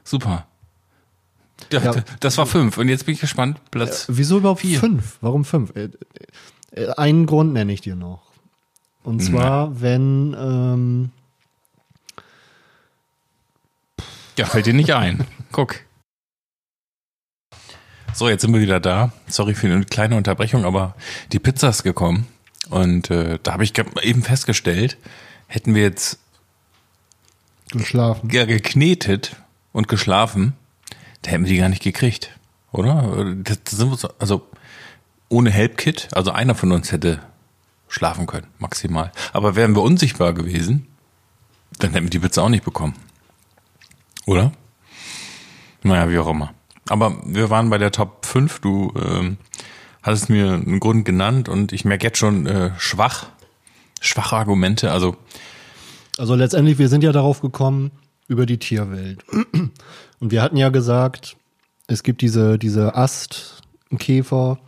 [0.04, 0.47] super.
[1.72, 2.78] Ja, Das war fünf.
[2.78, 3.60] Und jetzt bin ich gespannt.
[3.70, 4.06] Platz.
[4.08, 4.78] Wieso überhaupt Vier.
[4.80, 5.18] fünf?
[5.20, 5.74] Warum fünf?
[5.76, 5.90] Äh,
[6.72, 8.22] äh, Einen Grund nenne ich dir noch.
[9.02, 11.10] Und zwar, wenn ähm,
[14.36, 15.26] Ja, fällt dir nicht ein.
[15.52, 15.76] Guck.
[18.14, 19.12] So, jetzt sind wir wieder da.
[19.28, 20.94] Sorry für eine kleine Unterbrechung, aber
[21.32, 22.26] die Pizza ist gekommen.
[22.70, 24.96] Und äh, da habe ich eben festgestellt,
[25.46, 26.18] hätten wir jetzt
[27.70, 28.28] geschlafen.
[28.30, 29.36] ja, geknetet
[29.72, 30.54] und geschlafen,
[31.22, 32.38] da hätten wir die gar nicht gekriegt,
[32.72, 33.34] oder?
[33.44, 34.46] Das sind wir so, also
[35.28, 37.20] ohne Help-Kit, also einer von uns hätte
[37.88, 39.12] schlafen können, maximal.
[39.32, 40.86] Aber wären wir unsichtbar gewesen,
[41.78, 42.94] dann hätten wir die Pizza auch nicht bekommen.
[44.26, 44.52] Oder?
[45.82, 46.52] Naja, wie auch immer.
[46.88, 48.60] Aber wir waren bei der Top 5.
[48.60, 49.38] Du ähm,
[50.02, 53.26] hattest mir einen Grund genannt und ich merke jetzt schon äh, schwach,
[54.00, 54.90] schwache Argumente.
[54.90, 55.16] Also
[56.18, 57.90] Also letztendlich, wir sind ja darauf gekommen
[58.26, 59.24] über die Tierwelt.
[60.20, 61.36] Und wir hatten ja gesagt,
[61.86, 64.58] es gibt diese, diese Astkäfer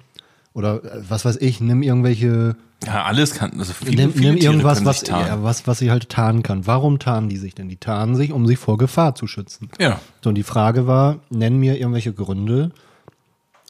[0.54, 4.42] oder äh, was weiß ich, nimm irgendwelche, ja, alles kann, also viele, nimm, viele nimm
[4.42, 5.26] irgendwas, was, sich tarnen.
[5.26, 6.66] ja, was, was sie halt tarnen kann.
[6.66, 7.68] Warum tarnen die sich denn?
[7.68, 9.68] Die tarnen sich, um sich vor Gefahr zu schützen.
[9.78, 10.00] Ja.
[10.22, 12.70] So, und die Frage war, nenn mir irgendwelche Gründe,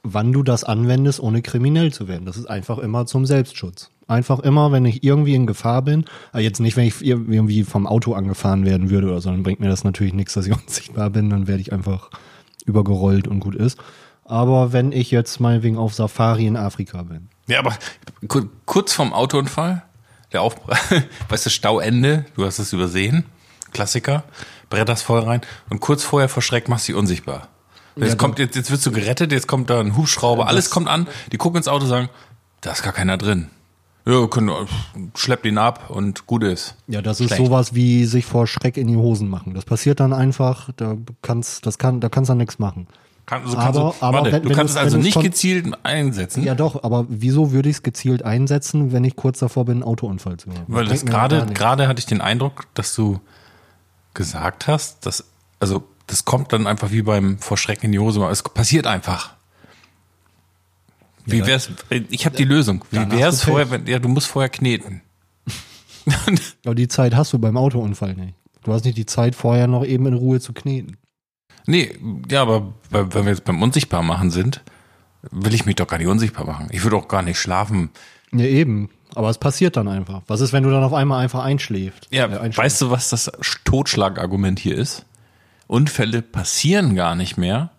[0.05, 2.25] wann du das anwendest, ohne kriminell zu werden.
[2.25, 3.91] Das ist einfach immer zum Selbstschutz.
[4.11, 7.63] Einfach immer, wenn ich irgendwie in Gefahr bin, aber jetzt nicht, wenn ich ir- irgendwie
[7.63, 10.53] vom Auto angefahren werden würde oder so, dann bringt mir das natürlich nichts, dass ich
[10.67, 12.11] unsichtbar bin, dann werde ich einfach
[12.67, 13.79] übergerollt und gut ist.
[14.25, 17.77] Aber wenn ich jetzt meinetwegen auf Safari in Afrika bin, Ja, aber
[18.29, 19.83] ku- kurz vorm Autounfall,
[20.33, 20.79] der Aufprall,
[21.29, 23.25] weißt du, Stauende, du hast es übersehen,
[23.73, 24.25] Klassiker,
[24.71, 27.49] bretterst voll rein und kurz vorher vor Schreck machst du sie unsichtbar.
[27.97, 31.07] Jetzt, kommt, jetzt, jetzt wirst du gerettet, jetzt kommt da ein Hubschrauber, alles kommt an,
[31.33, 32.09] die gucken ins Auto und sagen,
[32.61, 33.49] da ist gar keiner drin.
[34.07, 34.51] Ja, können,
[35.15, 36.75] schleppt ihn ab und gut ist.
[36.87, 37.45] Ja, das ist Schlecht.
[37.45, 39.55] sowas wie sich vor Schreck in die Hosen machen.
[39.55, 42.87] Das passiert dann einfach, da kannst, das kann, da kannst du dann nichts machen.
[43.27, 45.23] Kann, also Aber- kannst du, aber warte, wenn- du wenn kannst es also nicht schon-
[45.23, 49.67] gezielt einsetzen, Ja doch, aber wieso würde ich es gezielt einsetzen, wenn ich kurz davor
[49.67, 50.65] bin, einen Autounfall zu haben?
[50.67, 53.21] weil das gerade, gerade hatte ich den Eindruck, dass du
[54.15, 55.25] gesagt hast, dass,
[55.61, 59.35] also, das kommt dann einfach wie beim vor Schreck in die Hose, es passiert einfach.
[61.27, 61.71] Wie wär's,
[62.11, 62.85] ich habe die Lösung.
[62.91, 65.03] Wie dann hast wär's vorher, wenn, ja, du musst vorher kneten.
[66.65, 68.35] Aber die Zeit hast du beim Autounfall nicht.
[68.63, 70.97] Du hast nicht die Zeit vorher noch eben in Ruhe zu kneten.
[71.67, 71.97] nee,
[72.29, 74.63] ja, aber wenn wir jetzt beim Unsichtbarmachen sind,
[75.31, 76.69] will ich mich doch gar nicht unsichtbar machen.
[76.71, 77.91] Ich würde auch gar nicht schlafen.
[78.33, 78.91] Ja, eben.
[79.15, 80.23] Aber es passiert dann einfach.
[80.27, 82.07] Was ist, wenn du dann auf einmal einfach einschläfst?
[82.11, 82.59] Ja, Äh, einschläfst?
[82.59, 83.31] weißt du, was das
[83.65, 85.05] Totschlagargument hier ist?
[85.67, 87.71] Unfälle passieren gar nicht mehr.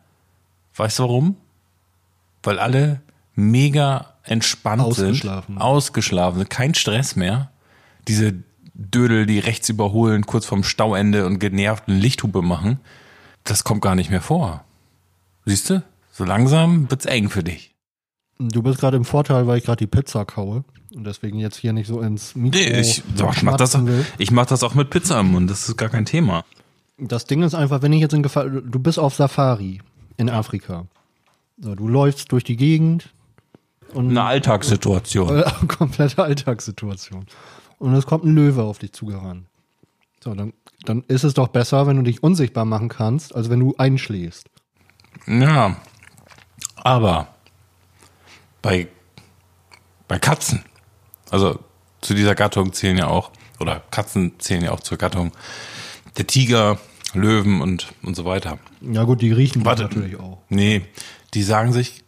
[0.75, 1.36] Weißt du warum?
[2.43, 3.01] Weil alle
[3.36, 5.56] mega entspannt Ausgeschlafen.
[5.56, 5.62] sind.
[5.62, 6.50] Ausgeschlafen.
[6.50, 7.52] Kein Stress mehr.
[8.08, 8.34] Diese
[8.74, 12.80] Dödel, die rechts überholen, kurz vorm Stauende und genervt eine Lichthupe machen,
[13.44, 14.63] das kommt gar nicht mehr vor.
[15.46, 15.84] Siehst du?
[16.12, 17.74] So langsam wird's eng für dich.
[18.39, 20.63] Du bist gerade im Vorteil, weil ich gerade die Pizza kaue
[20.94, 24.06] und deswegen jetzt hier nicht so ins Mikro Nee, ich, doch, ich mach das, will.
[24.17, 25.50] ich mach das auch mit Pizza im Mund.
[25.50, 26.44] Das ist gar kein Thema.
[26.98, 29.82] Das Ding ist einfach, wenn ich jetzt in Gefahr, du bist auf Safari
[30.17, 30.86] in Afrika.
[31.60, 33.10] So, du läufst durch die Gegend
[33.93, 35.43] und Eine Alltagssituation.
[35.67, 37.25] Komplette Alltagssituation.
[37.77, 39.47] Und es kommt ein Löwe auf dich zugerannt.
[40.23, 40.54] So, dann,
[40.86, 44.47] dann ist es doch besser, wenn du dich unsichtbar machen kannst, als wenn du einschläfst.
[45.27, 45.75] Ja,
[46.75, 47.27] aber
[48.62, 48.88] bei,
[50.08, 50.63] bei Katzen,
[51.30, 51.60] also
[52.01, 55.32] zu dieser Gattung zählen ja auch, oder Katzen zählen ja auch zur Gattung
[56.17, 56.80] der Tiger,
[57.13, 58.58] Löwen und, und so weiter.
[58.82, 59.84] Ja gut, die riechen Warte.
[59.84, 60.39] natürlich auch.
[60.49, 60.82] Nee,
[61.34, 62.04] die sagen sich,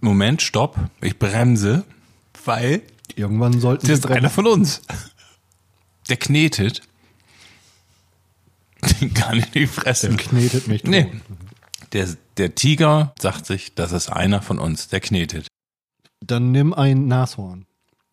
[0.00, 1.84] Moment, stopp, ich bremse,
[2.44, 2.82] weil
[3.16, 4.82] Irgendwann sollten das ist einer von uns.
[6.08, 6.82] Der knetet.
[9.00, 10.16] Den kann ich nicht fressen.
[10.16, 10.90] Der knetet mich tot.
[10.90, 11.12] Nee.
[11.92, 15.48] Der, der Tiger sagt sich, das ist einer von uns, der knetet.
[16.20, 17.66] Dann nimm ein Nashorn.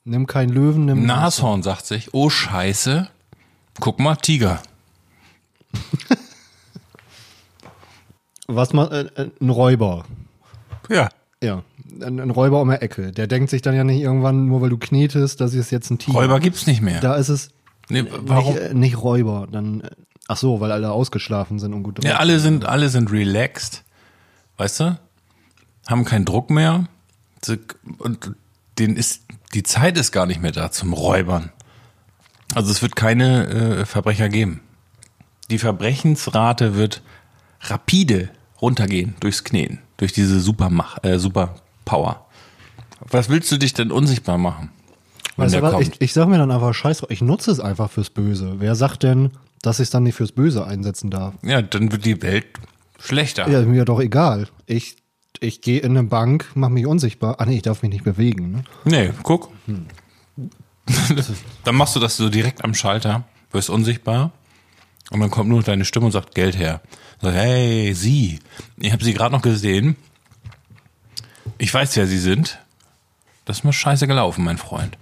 [0.06, 3.10] Nimm kein Löwen, nimm ein Nashorn sagt sich, oh Scheiße,
[3.80, 4.62] guck mal, Tiger.
[8.48, 10.06] Was man, äh, äh, ein Räuber.
[10.90, 11.10] Ja.
[11.44, 11.64] Ja,
[12.02, 13.12] ein, ein Räuber um die Ecke.
[13.12, 15.98] Der denkt sich dann ja nicht irgendwann, nur weil du knetest, das ist jetzt ein
[15.98, 16.18] Tiger.
[16.18, 17.00] Räuber gibt's nicht mehr.
[17.00, 17.50] Da ist es
[17.90, 18.54] nee, warum?
[18.54, 19.48] Nicht, äh, nicht Räuber.
[19.52, 19.90] Dann, äh,
[20.28, 23.84] ach so, weil alle ausgeschlafen sind und gut Ja, alle sind, alle sind relaxed.
[24.58, 25.00] Weißt du?
[25.88, 26.88] Haben keinen Druck mehr.
[28.00, 28.32] Und
[28.80, 31.52] den ist, die Zeit ist gar nicht mehr da zum Räubern.
[32.54, 34.62] Also es wird keine äh, Verbrecher geben.
[35.50, 37.02] Die Verbrechensrate wird
[37.62, 38.30] rapide
[38.62, 41.20] runtergehen durchs Kneten, durch diese Supermach, äh,
[41.86, 42.26] Superpower.
[43.12, 44.72] Was willst du dich denn unsichtbar machen?
[45.38, 45.82] Weißt du was?
[45.82, 48.56] Ich, ich sag mir dann einfach, scheiß ich nutze es einfach fürs Böse.
[48.58, 51.36] Wer sagt denn, dass ich es dann nicht fürs Böse einsetzen darf?
[51.44, 52.46] ja, dann wird die Welt
[53.00, 53.50] schlechter.
[53.50, 54.48] Ja, ist mir doch egal.
[54.66, 54.98] Ich,
[55.40, 57.36] ich gehe in eine Bank, mach mich unsichtbar.
[57.40, 58.52] Ah nee, ich darf mich nicht bewegen.
[58.52, 58.64] Ne?
[58.86, 59.50] Nee, guck.
[61.64, 64.32] dann machst du das so direkt am Schalter, wirst unsichtbar
[65.12, 66.82] und dann kommt nur deine Stimme und sagt Geld her.
[67.22, 68.40] Sag, hey, Sie,
[68.78, 69.96] ich habe Sie gerade noch gesehen.
[71.58, 72.60] Ich weiß, wer Sie sind.
[73.46, 74.98] Das ist mir scheiße gelaufen, mein Freund.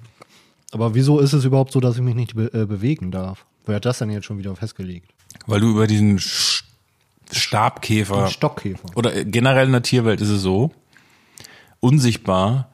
[0.72, 3.46] Aber wieso ist es überhaupt so, dass ich mich nicht be äh, bewegen darf?
[3.66, 5.10] Wer hat das denn jetzt schon wieder festgelegt?
[5.46, 6.64] Weil du über diesen Sch
[7.32, 8.90] Stabkäfer Ein Stockkäfer.
[8.96, 10.72] oder äh, generell in der Tierwelt ist es so,
[11.80, 12.70] unsichtbar,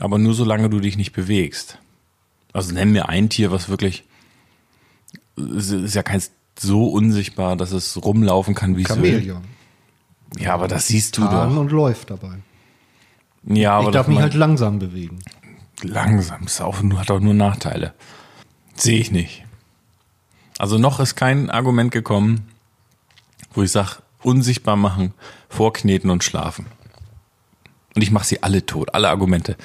[0.00, 1.78] aber nur solange du dich nicht bewegst.
[2.52, 4.04] Also nenn mir ein Tier, was wirklich,
[5.36, 9.36] es ist ja keins so unsichtbar, dass es rumlaufen kann, wie es will.
[10.38, 11.60] Ja, aber das siehst du Tarn doch.
[11.60, 12.38] und läuft dabei.
[13.46, 15.18] Ja, aber ich darf mich halt langsam bewegen.
[15.82, 17.92] langsam, ist auch, nur- hat auch nur Nachteile.
[18.74, 19.44] Sehe ich nicht.
[20.58, 22.48] Also noch ist kein Argument gekommen,
[23.52, 25.12] wo ich sage, unsichtbar machen,
[25.48, 26.66] vorkneten und schlafen.
[27.94, 29.56] Und ich mache sie alle tot, alle Argumente.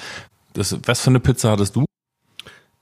[0.52, 1.84] Das, was für eine Pizza hattest du?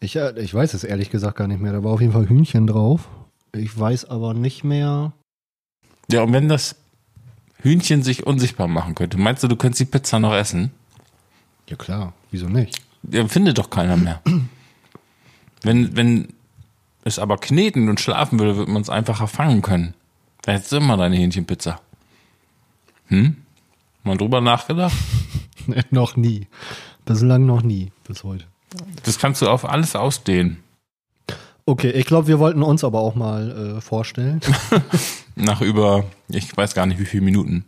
[0.00, 1.72] Ich, äh, ich weiß es ehrlich gesagt gar nicht mehr.
[1.72, 3.08] Da war auf jeden Fall Hühnchen drauf.
[3.54, 5.12] Ich weiß aber nicht mehr.
[6.10, 6.76] Ja, und wenn das
[7.62, 10.70] Hühnchen sich unsichtbar machen könnte, meinst du, du könntest die Pizza noch essen?
[11.68, 12.80] Ja klar, wieso nicht?
[13.10, 14.20] Ja, findet doch keiner mehr.
[15.62, 16.28] Wenn, wenn
[17.04, 19.94] es aber kneten und schlafen würde, würde man es einfacher fangen können.
[20.42, 21.80] Da hättest du immer deine Hähnchenpizza.
[23.06, 23.36] Hm?
[24.02, 24.96] Mal drüber nachgedacht?
[25.90, 26.46] noch nie.
[27.04, 28.44] Bislang noch nie, bis heute.
[29.04, 30.62] Das kannst du auf alles ausdehnen.
[31.64, 34.40] Okay, ich glaube, wir wollten uns aber auch mal äh, vorstellen.
[35.36, 37.64] Nach über, ich weiß gar nicht wie viele Minuten.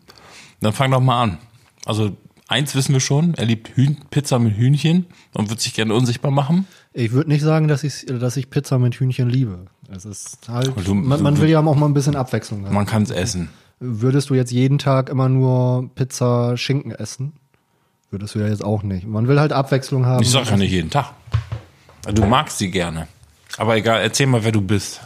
[0.60, 1.38] Dann fang doch mal an.
[1.84, 2.16] Also,
[2.50, 6.30] eins wissen wir schon, er liebt Hühn Pizza mit Hühnchen und wird sich gerne unsichtbar
[6.30, 6.66] machen.
[6.92, 9.66] Ich würde nicht sagen, dass ich, dass ich Pizza mit Hühnchen liebe.
[9.88, 12.74] Es ist halt, du- man, man will ja auch mal ein bisschen Abwechslung haben.
[12.74, 13.48] Man kann es essen.
[13.78, 17.32] Würdest du jetzt jeden Tag immer nur Pizza Schinken essen?
[18.10, 19.06] Würdest du ja jetzt auch nicht.
[19.06, 20.22] Man will halt Abwechslung haben.
[20.22, 21.12] Ich sag ja nicht jeden Tag.
[22.12, 23.06] Du magst sie gerne.
[23.56, 25.00] Aber egal, erzähl mal, wer du bist.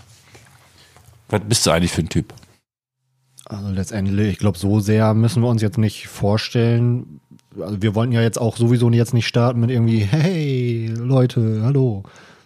[1.28, 2.32] Was bist du eigentlich für ein Typ?
[3.46, 7.20] Also letztendlich, ich glaube, so sehr müssen wir uns jetzt nicht vorstellen.
[7.60, 12.02] Also wir wollten ja jetzt auch sowieso jetzt nicht starten mit irgendwie, hey Leute, hallo.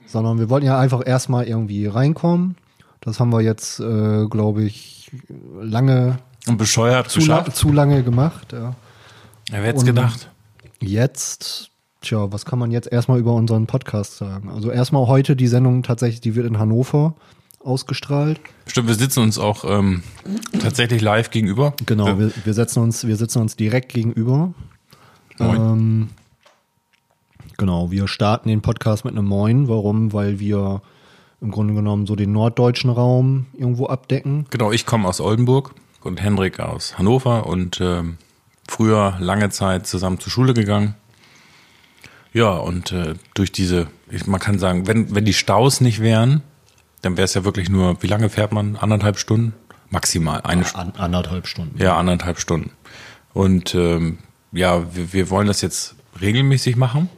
[0.06, 2.56] Sondern wir wollten ja einfach erstmal irgendwie reinkommen.
[3.00, 5.10] Das haben wir jetzt, äh, glaube ich,
[5.60, 8.52] lange, Und bescheuert zu, la zu lange gemacht.
[8.52, 8.74] Ja.
[9.50, 10.30] Ja, wer hätte gedacht?
[10.80, 11.70] Jetzt,
[12.02, 14.50] tja, was kann man jetzt erstmal über unseren Podcast sagen?
[14.50, 17.14] Also erstmal heute die Sendung tatsächlich, die wird in Hannover
[17.60, 18.40] ausgestrahlt.
[18.66, 20.02] Stimmt, wir sitzen uns auch ähm,
[20.60, 21.74] tatsächlich live gegenüber.
[21.86, 24.54] Genau, wir, wir setzen uns, wir sitzen uns direkt gegenüber.
[25.38, 25.56] Moin.
[25.56, 26.08] Ähm,
[27.56, 29.68] genau, wir starten den Podcast mit einem Moin.
[29.68, 30.12] Warum?
[30.12, 30.82] Weil wir
[31.40, 34.46] im Grunde genommen so den norddeutschen Raum irgendwo abdecken.
[34.50, 38.18] Genau, ich komme aus Oldenburg und Henrik aus Hannover und ähm,
[38.66, 40.94] früher lange Zeit zusammen zur Schule gegangen.
[42.32, 46.42] Ja, und äh, durch diese, ich, man kann sagen, wenn, wenn die Staus nicht wären,
[47.02, 48.76] dann wäre es ja wirklich nur, wie lange fährt man?
[48.76, 49.54] Anderthalb Stunden?
[49.90, 50.94] Maximal, eine Stunde.
[50.96, 51.80] An, anderthalb Stunden.
[51.80, 52.70] Ja, anderthalb Stunden.
[53.32, 54.18] Und ähm,
[54.52, 57.08] ja, wir, wir wollen das jetzt regelmäßig machen.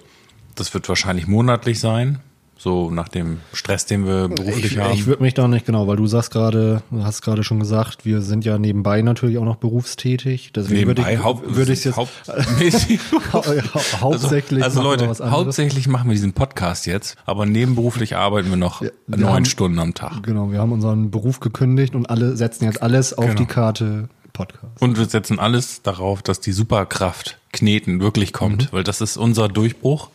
[0.55, 2.19] Das wird wahrscheinlich monatlich sein,
[2.59, 4.93] so nach dem Stress, den wir beruflich Ich, haben.
[4.93, 8.05] ich würde mich da nicht genau, weil du sagst gerade, du hast gerade schon gesagt,
[8.05, 10.53] wir sind ja nebenbei natürlich auch noch berufstätig.
[10.55, 13.01] Deswegen würde ich, ich jetzt hauptmäßig.
[13.33, 17.47] hau- hau- hauptsächlich also, also machen wir Leute, hauptsächlich machen wir diesen Podcast jetzt, aber
[17.47, 20.23] nebenberuflich arbeiten wir noch wir neun haben- Stunden am Tag.
[20.25, 23.38] Genau, wir haben unseren Beruf gekündigt und alle setzen jetzt alles auf Genau.
[23.38, 24.81] die Karte Podcast.
[24.81, 29.49] Und wir setzen alles darauf, dass die Superkraft Kneten wirklich kommt, weil das ist unser
[29.49, 30.11] Durchbruch.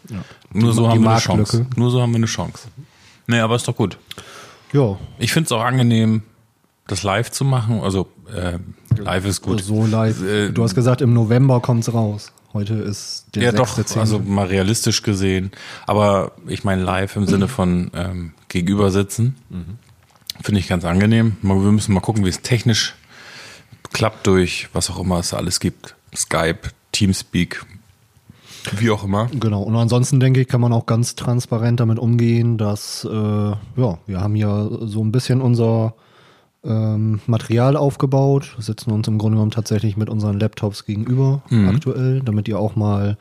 [0.53, 1.19] Nur Die- so die haben wir eine.
[1.19, 1.65] Chance.
[1.75, 2.69] Nur so haben wir eine Chance.
[3.27, 3.97] Nee, aber ist doch gut.
[4.71, 6.23] Ja, Ich finde es auch angenehm,
[6.87, 7.81] das live zu machen.
[7.81, 8.57] Also äh,
[8.97, 9.61] live ist gut.
[9.63, 10.21] so live.
[10.21, 12.31] Äh, du hast gesagt, im November kommt's raus.
[12.53, 13.99] Heute ist der ja, doch, 6.10..
[13.99, 15.51] also mal realistisch gesehen.
[15.87, 19.35] Aber ich meine live im Sinne von ähm, gegenüber sitzen.
[20.41, 21.35] Finde ich ganz angenehm.
[21.41, 22.95] Wir müssen mal gucken, wie es technisch
[23.95, 25.95] klappt durch, was auch immer es alles gibt.
[26.15, 27.65] Skype, Teamspeak,
[28.77, 29.29] wie auch immer.
[29.39, 33.97] Genau, und ansonsten denke ich, kann man auch ganz transparent damit umgehen, dass, äh, ja,
[34.05, 35.93] wir haben ja so ein bisschen unser
[36.63, 41.69] ähm, Material aufgebaut, sitzen uns im Grunde genommen tatsächlich mit unseren Laptops gegenüber Mhm.
[41.69, 43.17] aktuell, damit ihr auch mal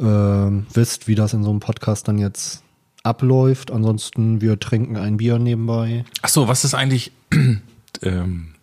[0.00, 2.62] ähm, wisst, wie das in so einem Podcast dann jetzt
[3.04, 3.70] abläuft.
[3.70, 6.04] Ansonsten, wir trinken ein Bier nebenbei.
[6.22, 7.60] Ach so, was ist eigentlich ähm,
[8.02, 8.53] äh,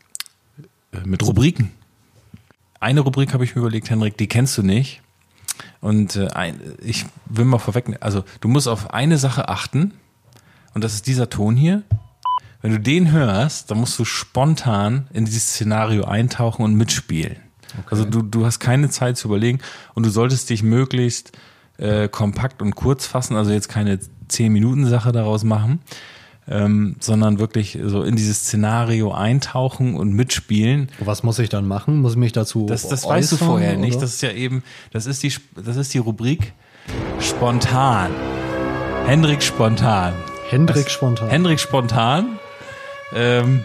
[1.05, 1.71] mit Rubriken?
[2.79, 5.01] Eine Rubrik habe ich mir überlegt, Henrik, die kennst du nicht.
[5.79, 9.93] Und äh, ein, ich will mal vorweg, also du musst auf eine Sache achten
[10.73, 11.83] und das ist dieser Ton hier.
[12.61, 17.37] Wenn du den hörst, dann musst du spontan in dieses Szenario eintauchen und mitspielen.
[17.89, 19.59] Also du, du hast keine Zeit zu überlegen
[19.93, 21.31] und du solltest dich möglichst
[21.77, 23.99] äh, kompakt und kurz fassen, also jetzt keine
[24.29, 25.79] 10-Minuten-Sache daraus machen,
[26.47, 30.89] ähm, sondern wirklich so in dieses Szenario eintauchen und mitspielen.
[30.99, 32.01] Was muss ich dann machen?
[32.01, 33.93] Muss ich mich dazu Das, das weißt du äußern, vorher nicht.
[33.95, 34.01] oder?
[34.01, 36.53] Das ist ja eben, das ist die, das ist die Rubrik
[37.19, 38.11] spontan.
[39.05, 40.13] Hendrik spontan.
[40.49, 41.29] Hendrik spontan.
[41.29, 42.39] Hendrik spontan.
[43.15, 43.63] Ähm,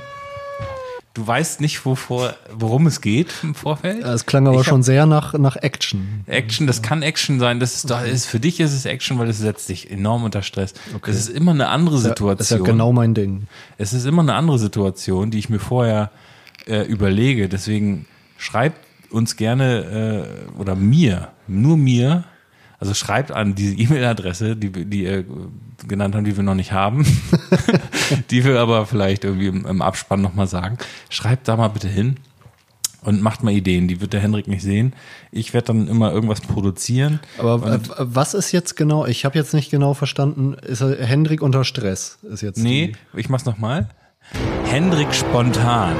[1.16, 4.04] du weißt nicht, wovor, worum es geht im Vorfeld.
[4.04, 6.24] es klang aber Ich schon sehr nach, nach Action.
[6.26, 7.58] Action, das kann Action sein.
[7.58, 10.42] Das ist, da ist für dich ist es Action, weil es setzt dich enorm unter
[10.42, 10.74] Stress.
[11.04, 12.36] Das ist immer eine andere Situation.
[12.36, 13.46] Das ist ja genau mein Ding.
[13.78, 16.10] Es ist immer eine andere Situation, die ich mir vorher
[16.66, 17.48] äh, überlege.
[17.48, 18.78] Deswegen schreibt
[19.10, 20.26] uns gerne
[20.56, 22.24] äh, oder mir, nur mir,
[22.78, 25.24] also schreibt an diese E-Mail-Adresse, die, wir- die ihr
[25.88, 27.04] genannt haben, die wir noch nicht haben,
[28.30, 30.78] die wir aber vielleicht irgendwie im, im Abspann nochmal sagen.
[31.10, 32.16] Schreibt da mal bitte hin
[33.02, 33.88] und macht mal Ideen.
[33.88, 34.94] Die wird der Hendrik nicht sehen.
[35.30, 37.20] Ich werde dann immer irgendwas produzieren.
[37.38, 39.06] Aber was ist jetzt genau?
[39.06, 40.54] Ich habe jetzt nicht genau verstanden.
[40.54, 42.18] Ist Hendrik unter Stress?
[42.22, 43.88] Ist jetzt Nee, ich mach's nochmal.
[44.64, 45.94] Hendrik spontan.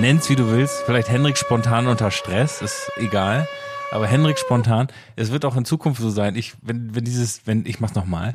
[0.00, 0.82] Nenn's wie du willst.
[0.86, 3.48] Vielleicht Hendrik spontan unter Stress, ist egal.
[3.90, 6.36] Aber Hendrik spontan, es wird auch in Zukunft so sein.
[6.36, 8.34] Ich, wenn, wenn dieses, wenn, ich mach's nochmal.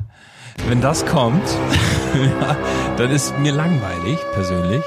[0.68, 1.44] Wenn das kommt,
[2.40, 2.56] ja,
[2.96, 4.84] dann ist mir langweilig, persönlich.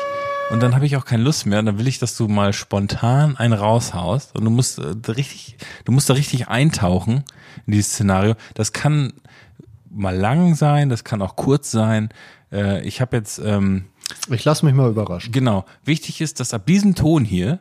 [0.49, 1.61] Und dann habe ich auch keine Lust mehr.
[1.61, 4.35] Dann will ich, dass du mal spontan einen raushaust.
[4.35, 7.23] Und du musst äh, richtig, du musst da richtig eintauchen
[7.65, 8.35] in dieses Szenario.
[8.53, 9.13] Das kann
[9.89, 12.09] mal lang sein, das kann auch kurz sein.
[12.51, 13.85] Äh, ich habe jetzt, ähm,
[14.29, 15.31] ich lasse mich mal überraschen.
[15.31, 17.59] genau, wichtig ist, dass ab diesem Ton hier,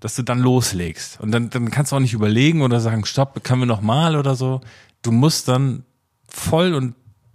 [0.00, 1.20] dass du dann loslegst.
[1.20, 4.16] Und dann, dann kannst du auch nicht überlegen oder sagen, stopp, können wir noch mal
[4.16, 4.60] oder so.
[5.02, 5.84] Du musst dann
[6.28, 6.94] voll und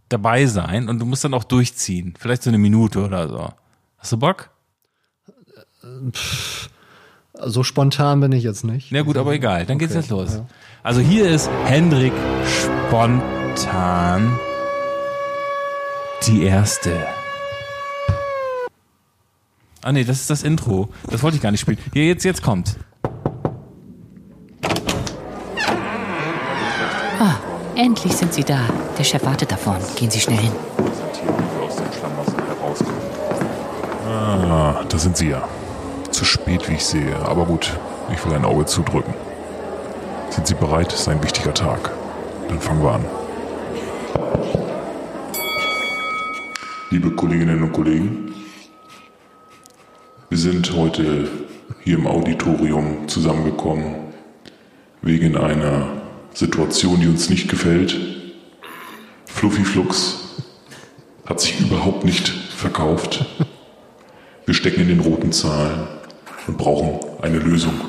[0.09, 2.13] dabei sein und du musst dann auch durchziehen.
[2.19, 3.49] Vielleicht so eine Minute oder so.
[3.97, 4.49] Hast du Bock?
[7.39, 8.91] So spontan bin ich jetzt nicht.
[8.91, 10.33] Na gut, aber egal, dann geht's Okay, jetzt los.
[10.35, 10.45] ja.
[10.83, 12.13] Also hier ist Hendrik
[12.87, 14.37] spontan
[16.27, 17.05] die erste.
[19.85, 20.87] Ah nee, das ist das Intro.
[21.09, 21.77] Das wollte ich gar nicht spielen.
[21.91, 22.77] Hier, jetzt, jetzt kommt.
[27.19, 27.35] Ah,
[27.75, 28.61] endlich sind Sie da.
[28.97, 29.75] Der Chef wartet davon.
[29.97, 30.51] Gehen Sie schnell hin.
[34.07, 35.43] Ah, da sind Sie ja.
[36.11, 37.17] Zu spät, wie ich sehe.
[37.25, 37.77] Aber gut,
[38.13, 39.13] ich will ein Auge zudrücken.
[40.29, 40.93] Sind Sie bereit?
[40.93, 41.91] Es ist ein wichtiger Tag.
[42.47, 43.05] Dann fangen wir an.
[46.89, 48.33] Liebe Kolleginnen und Kollegen,
[50.33, 51.29] wir sind heute
[51.83, 53.93] hier im Auditorium zusammengekommen
[55.03, 56.01] wegen einer
[56.33, 57.95] Situation, die uns nicht gefällt.
[59.27, 60.39] Fluffy Flux
[61.27, 63.27] hat sich überhaupt nicht verkauft.
[64.47, 65.87] Wir stecken in den roten Zahlen
[66.47, 67.79] und brauchen eine Lösung.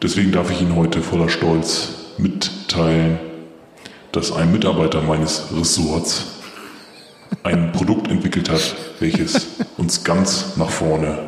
[0.00, 3.18] Deswegen darf ich Ihnen heute voller Stolz mitteilen,
[4.12, 6.41] dass ein Mitarbeiter meines Ressorts
[7.42, 11.18] ein Produkt entwickelt hat, welches uns ganz nach vorne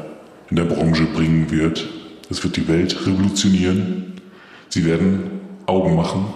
[0.50, 1.86] in der Branche bringen wird.
[2.30, 4.20] Es wird die Welt revolutionieren.
[4.68, 6.26] Sie werden Augen machen.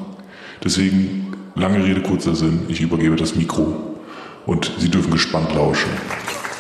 [0.63, 3.99] Deswegen, lange Rede, kurzer Sinn, ich übergebe das Mikro
[4.47, 5.91] und Sie dürfen gespannt lauschen.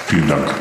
[0.07, 0.55] Vielen Dank.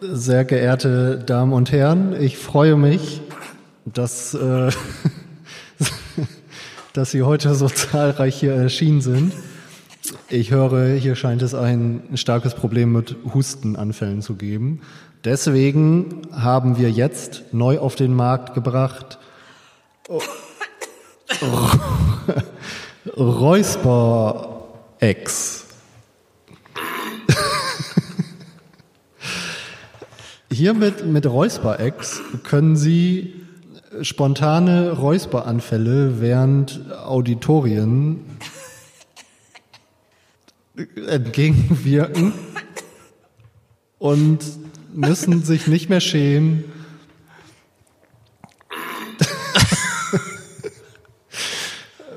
[0.00, 3.20] Sehr geehrte Damen und Herren, ich freue mich,
[3.84, 4.70] dass, äh,
[6.92, 9.32] dass Sie heute so zahlreich hier erschienen sind.
[10.28, 14.80] Ich höre, hier scheint es ein starkes Problem mit Hustenanfällen zu geben.
[15.24, 19.18] Deswegen haben wir jetzt neu auf den Markt gebracht
[23.16, 24.84] Räusper-Ex.
[30.50, 33.43] Hier mit, mit Räusper-Ex können Sie
[34.02, 38.20] spontane Räusperanfälle während Auditorien
[41.08, 42.32] entgegenwirken
[43.98, 44.40] und
[44.92, 46.64] müssen sich nicht mehr schämen,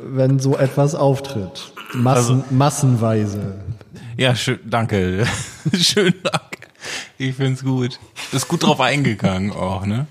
[0.01, 1.71] wenn so etwas auftritt.
[1.93, 3.55] Massen, massenweise.
[4.17, 5.28] Ja, schön, danke.
[5.73, 6.67] schön, danke.
[7.17, 7.99] Ich find's gut.
[8.32, 10.07] Bist gut drauf eingegangen auch, ne?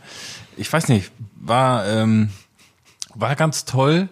[0.56, 1.10] Ich weiß nicht,
[1.40, 2.30] war, ähm,
[3.14, 4.08] war ganz toll.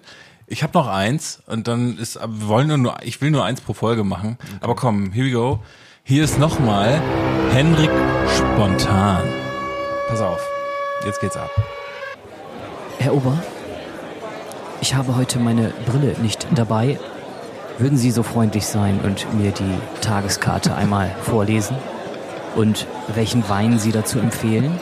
[0.46, 3.60] Ich habe noch eins und dann ist, aber wir wollen nur, ich will nur eins
[3.60, 4.38] pro Folge machen.
[4.60, 5.60] Aber komm, here we go.
[6.02, 7.00] Hier ist nochmal
[7.52, 7.90] Henrik
[8.36, 9.22] Spontan.
[10.08, 10.40] Pass auf,
[11.06, 11.50] jetzt geht's ab.
[12.98, 13.42] Herr Ober,
[14.80, 16.98] ich habe heute meine Brille nicht dabei.
[17.78, 21.76] Würden Sie so freundlich sein und mir die Tageskarte einmal vorlesen?
[22.54, 24.78] Und welchen Wein Sie dazu empfehlen?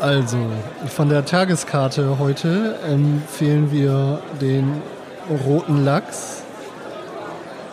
[0.00, 0.38] Also,
[0.86, 4.80] von der Tageskarte heute empfehlen wir den
[5.44, 6.42] roten Lachs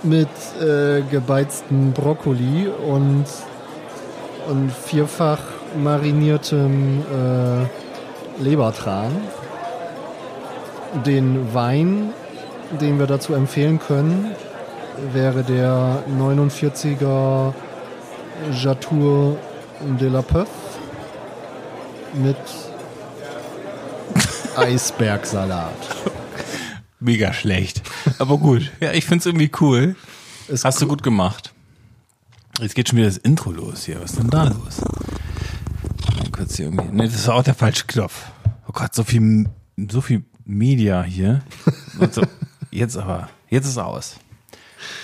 [0.04, 0.28] mit
[0.60, 3.24] äh, gebeizten Brokkoli und,
[4.50, 5.40] und vierfach
[5.82, 9.16] mariniertem äh, Lebertran.
[11.06, 12.10] Den Wein,
[12.82, 14.36] den wir dazu empfehlen können,
[15.14, 17.54] wäre der 49er
[18.52, 19.38] Jatour
[19.98, 20.67] de la Peuf
[22.14, 22.38] mit
[24.56, 25.74] Eisbergsalat.
[27.00, 27.84] Mega schlecht.
[28.18, 28.72] Aber gut.
[28.80, 29.96] Ja, ich find's irgendwie cool.
[30.48, 31.54] Ist Hast du gut gemacht.
[32.60, 34.02] Jetzt geht schon wieder das Intro los hier.
[34.02, 34.82] Was ist denn da los?
[36.18, 36.88] Mal kurz hier irgendwie.
[36.96, 38.32] Ne, das war auch der falsche Knopf.
[38.68, 39.48] Oh Gott, so viel,
[39.90, 41.44] so viel Media hier.
[42.00, 42.24] Und so,
[42.72, 44.16] jetzt aber, jetzt ist aus.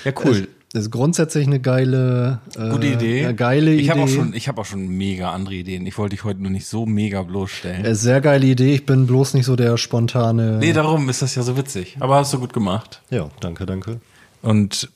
[0.04, 0.48] Ja, cool.
[0.74, 3.26] Ist grundsätzlich eine geile, äh, Gute Idee.
[3.26, 3.90] Eine geile ich Idee.
[3.92, 5.86] habe auch schon, ich habe auch schon mega andere Ideen.
[5.86, 7.86] Ich wollte dich heute nur nicht so mega bloßstellen.
[7.86, 8.74] Äh, Sehr geile Idee.
[8.74, 10.58] Ich bin bloß nicht so der spontane.
[10.60, 11.98] nee, darum ist das ja so witzig.
[12.00, 13.02] Aber hast du gut gemacht.
[13.12, 14.02] Ja, danke, danke.
[14.42, 14.90] Und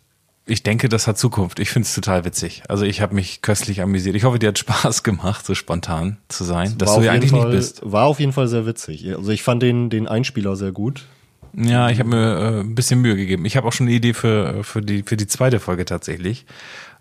[0.48, 1.60] ich denke, das hat Zukunft.
[1.60, 2.64] Ich finde es total witzig.
[2.70, 4.16] Also ich habe mich köstlich amüsiert.
[4.16, 7.32] Ich hoffe, dir hat Spaß gemacht, so spontan zu sein, dass War du ja eigentlich
[7.32, 7.82] Fall, nicht bist.
[7.84, 9.06] War auf jeden Fall sehr witzig.
[9.16, 11.06] Also ich fand den, den Einspieler sehr gut.
[11.54, 13.45] Ja, ich habe mir äh, ein bisschen Mühe gegeben.
[13.45, 16.45] Ich habe auch schon eine Idee für, für, die, für die zweite Folge tatsächlich.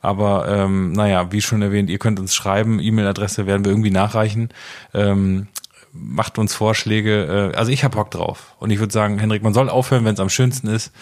[0.00, 2.80] Aber ähm, naja, wie schon erwähnt, ihr könnt uns schreiben.
[2.80, 4.50] E-Mail-Adresse werden wir irgendwie nachreichen.
[4.94, 5.48] Ähm,
[5.92, 7.52] macht uns Vorschläge.
[7.52, 8.54] Äh, also ich habe Bock drauf.
[8.58, 10.92] Und ich würde sagen, Henrik, man soll aufhören, wenn es am schönsten ist.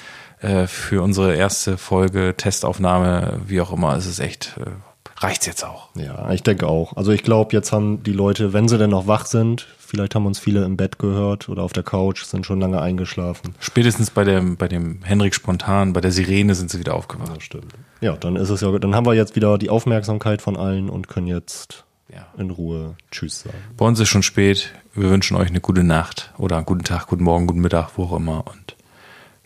[0.40, 4.70] Äh, für unsere erste Folge, Testaufnahme, wie auch immer, ist es echt, äh,
[5.18, 5.88] reicht's jetzt auch.
[5.94, 6.96] Ja, ich denke auch.
[6.96, 10.26] Also ich glaube, jetzt haben die Leute, wenn sie denn noch wach sind, vielleicht haben
[10.26, 13.54] uns viele im Bett gehört oder auf der Couch, sind schon lange eingeschlafen.
[13.60, 17.42] Spätestens bei dem, bei dem Henrik Spontan, bei der Sirene sind sie wieder aufgewacht.
[17.42, 17.72] Stimmt.
[18.00, 21.08] Ja, dann ist es ja, dann haben wir jetzt wieder die Aufmerksamkeit von allen und
[21.08, 22.26] können jetzt Ja.
[22.36, 23.56] in Ruhe Tschüss sagen.
[23.76, 24.72] Bei uns ist schon spät.
[24.94, 28.04] Wir wünschen euch eine gute Nacht oder einen guten Tag, guten Morgen, guten Mittag, wo
[28.04, 28.44] auch immer.
[28.46, 28.76] Und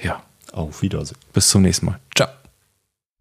[0.00, 1.18] ja, Auf Wiedersehen.
[1.32, 1.98] bis zum nächsten Mal.
[2.14, 2.28] Ciao.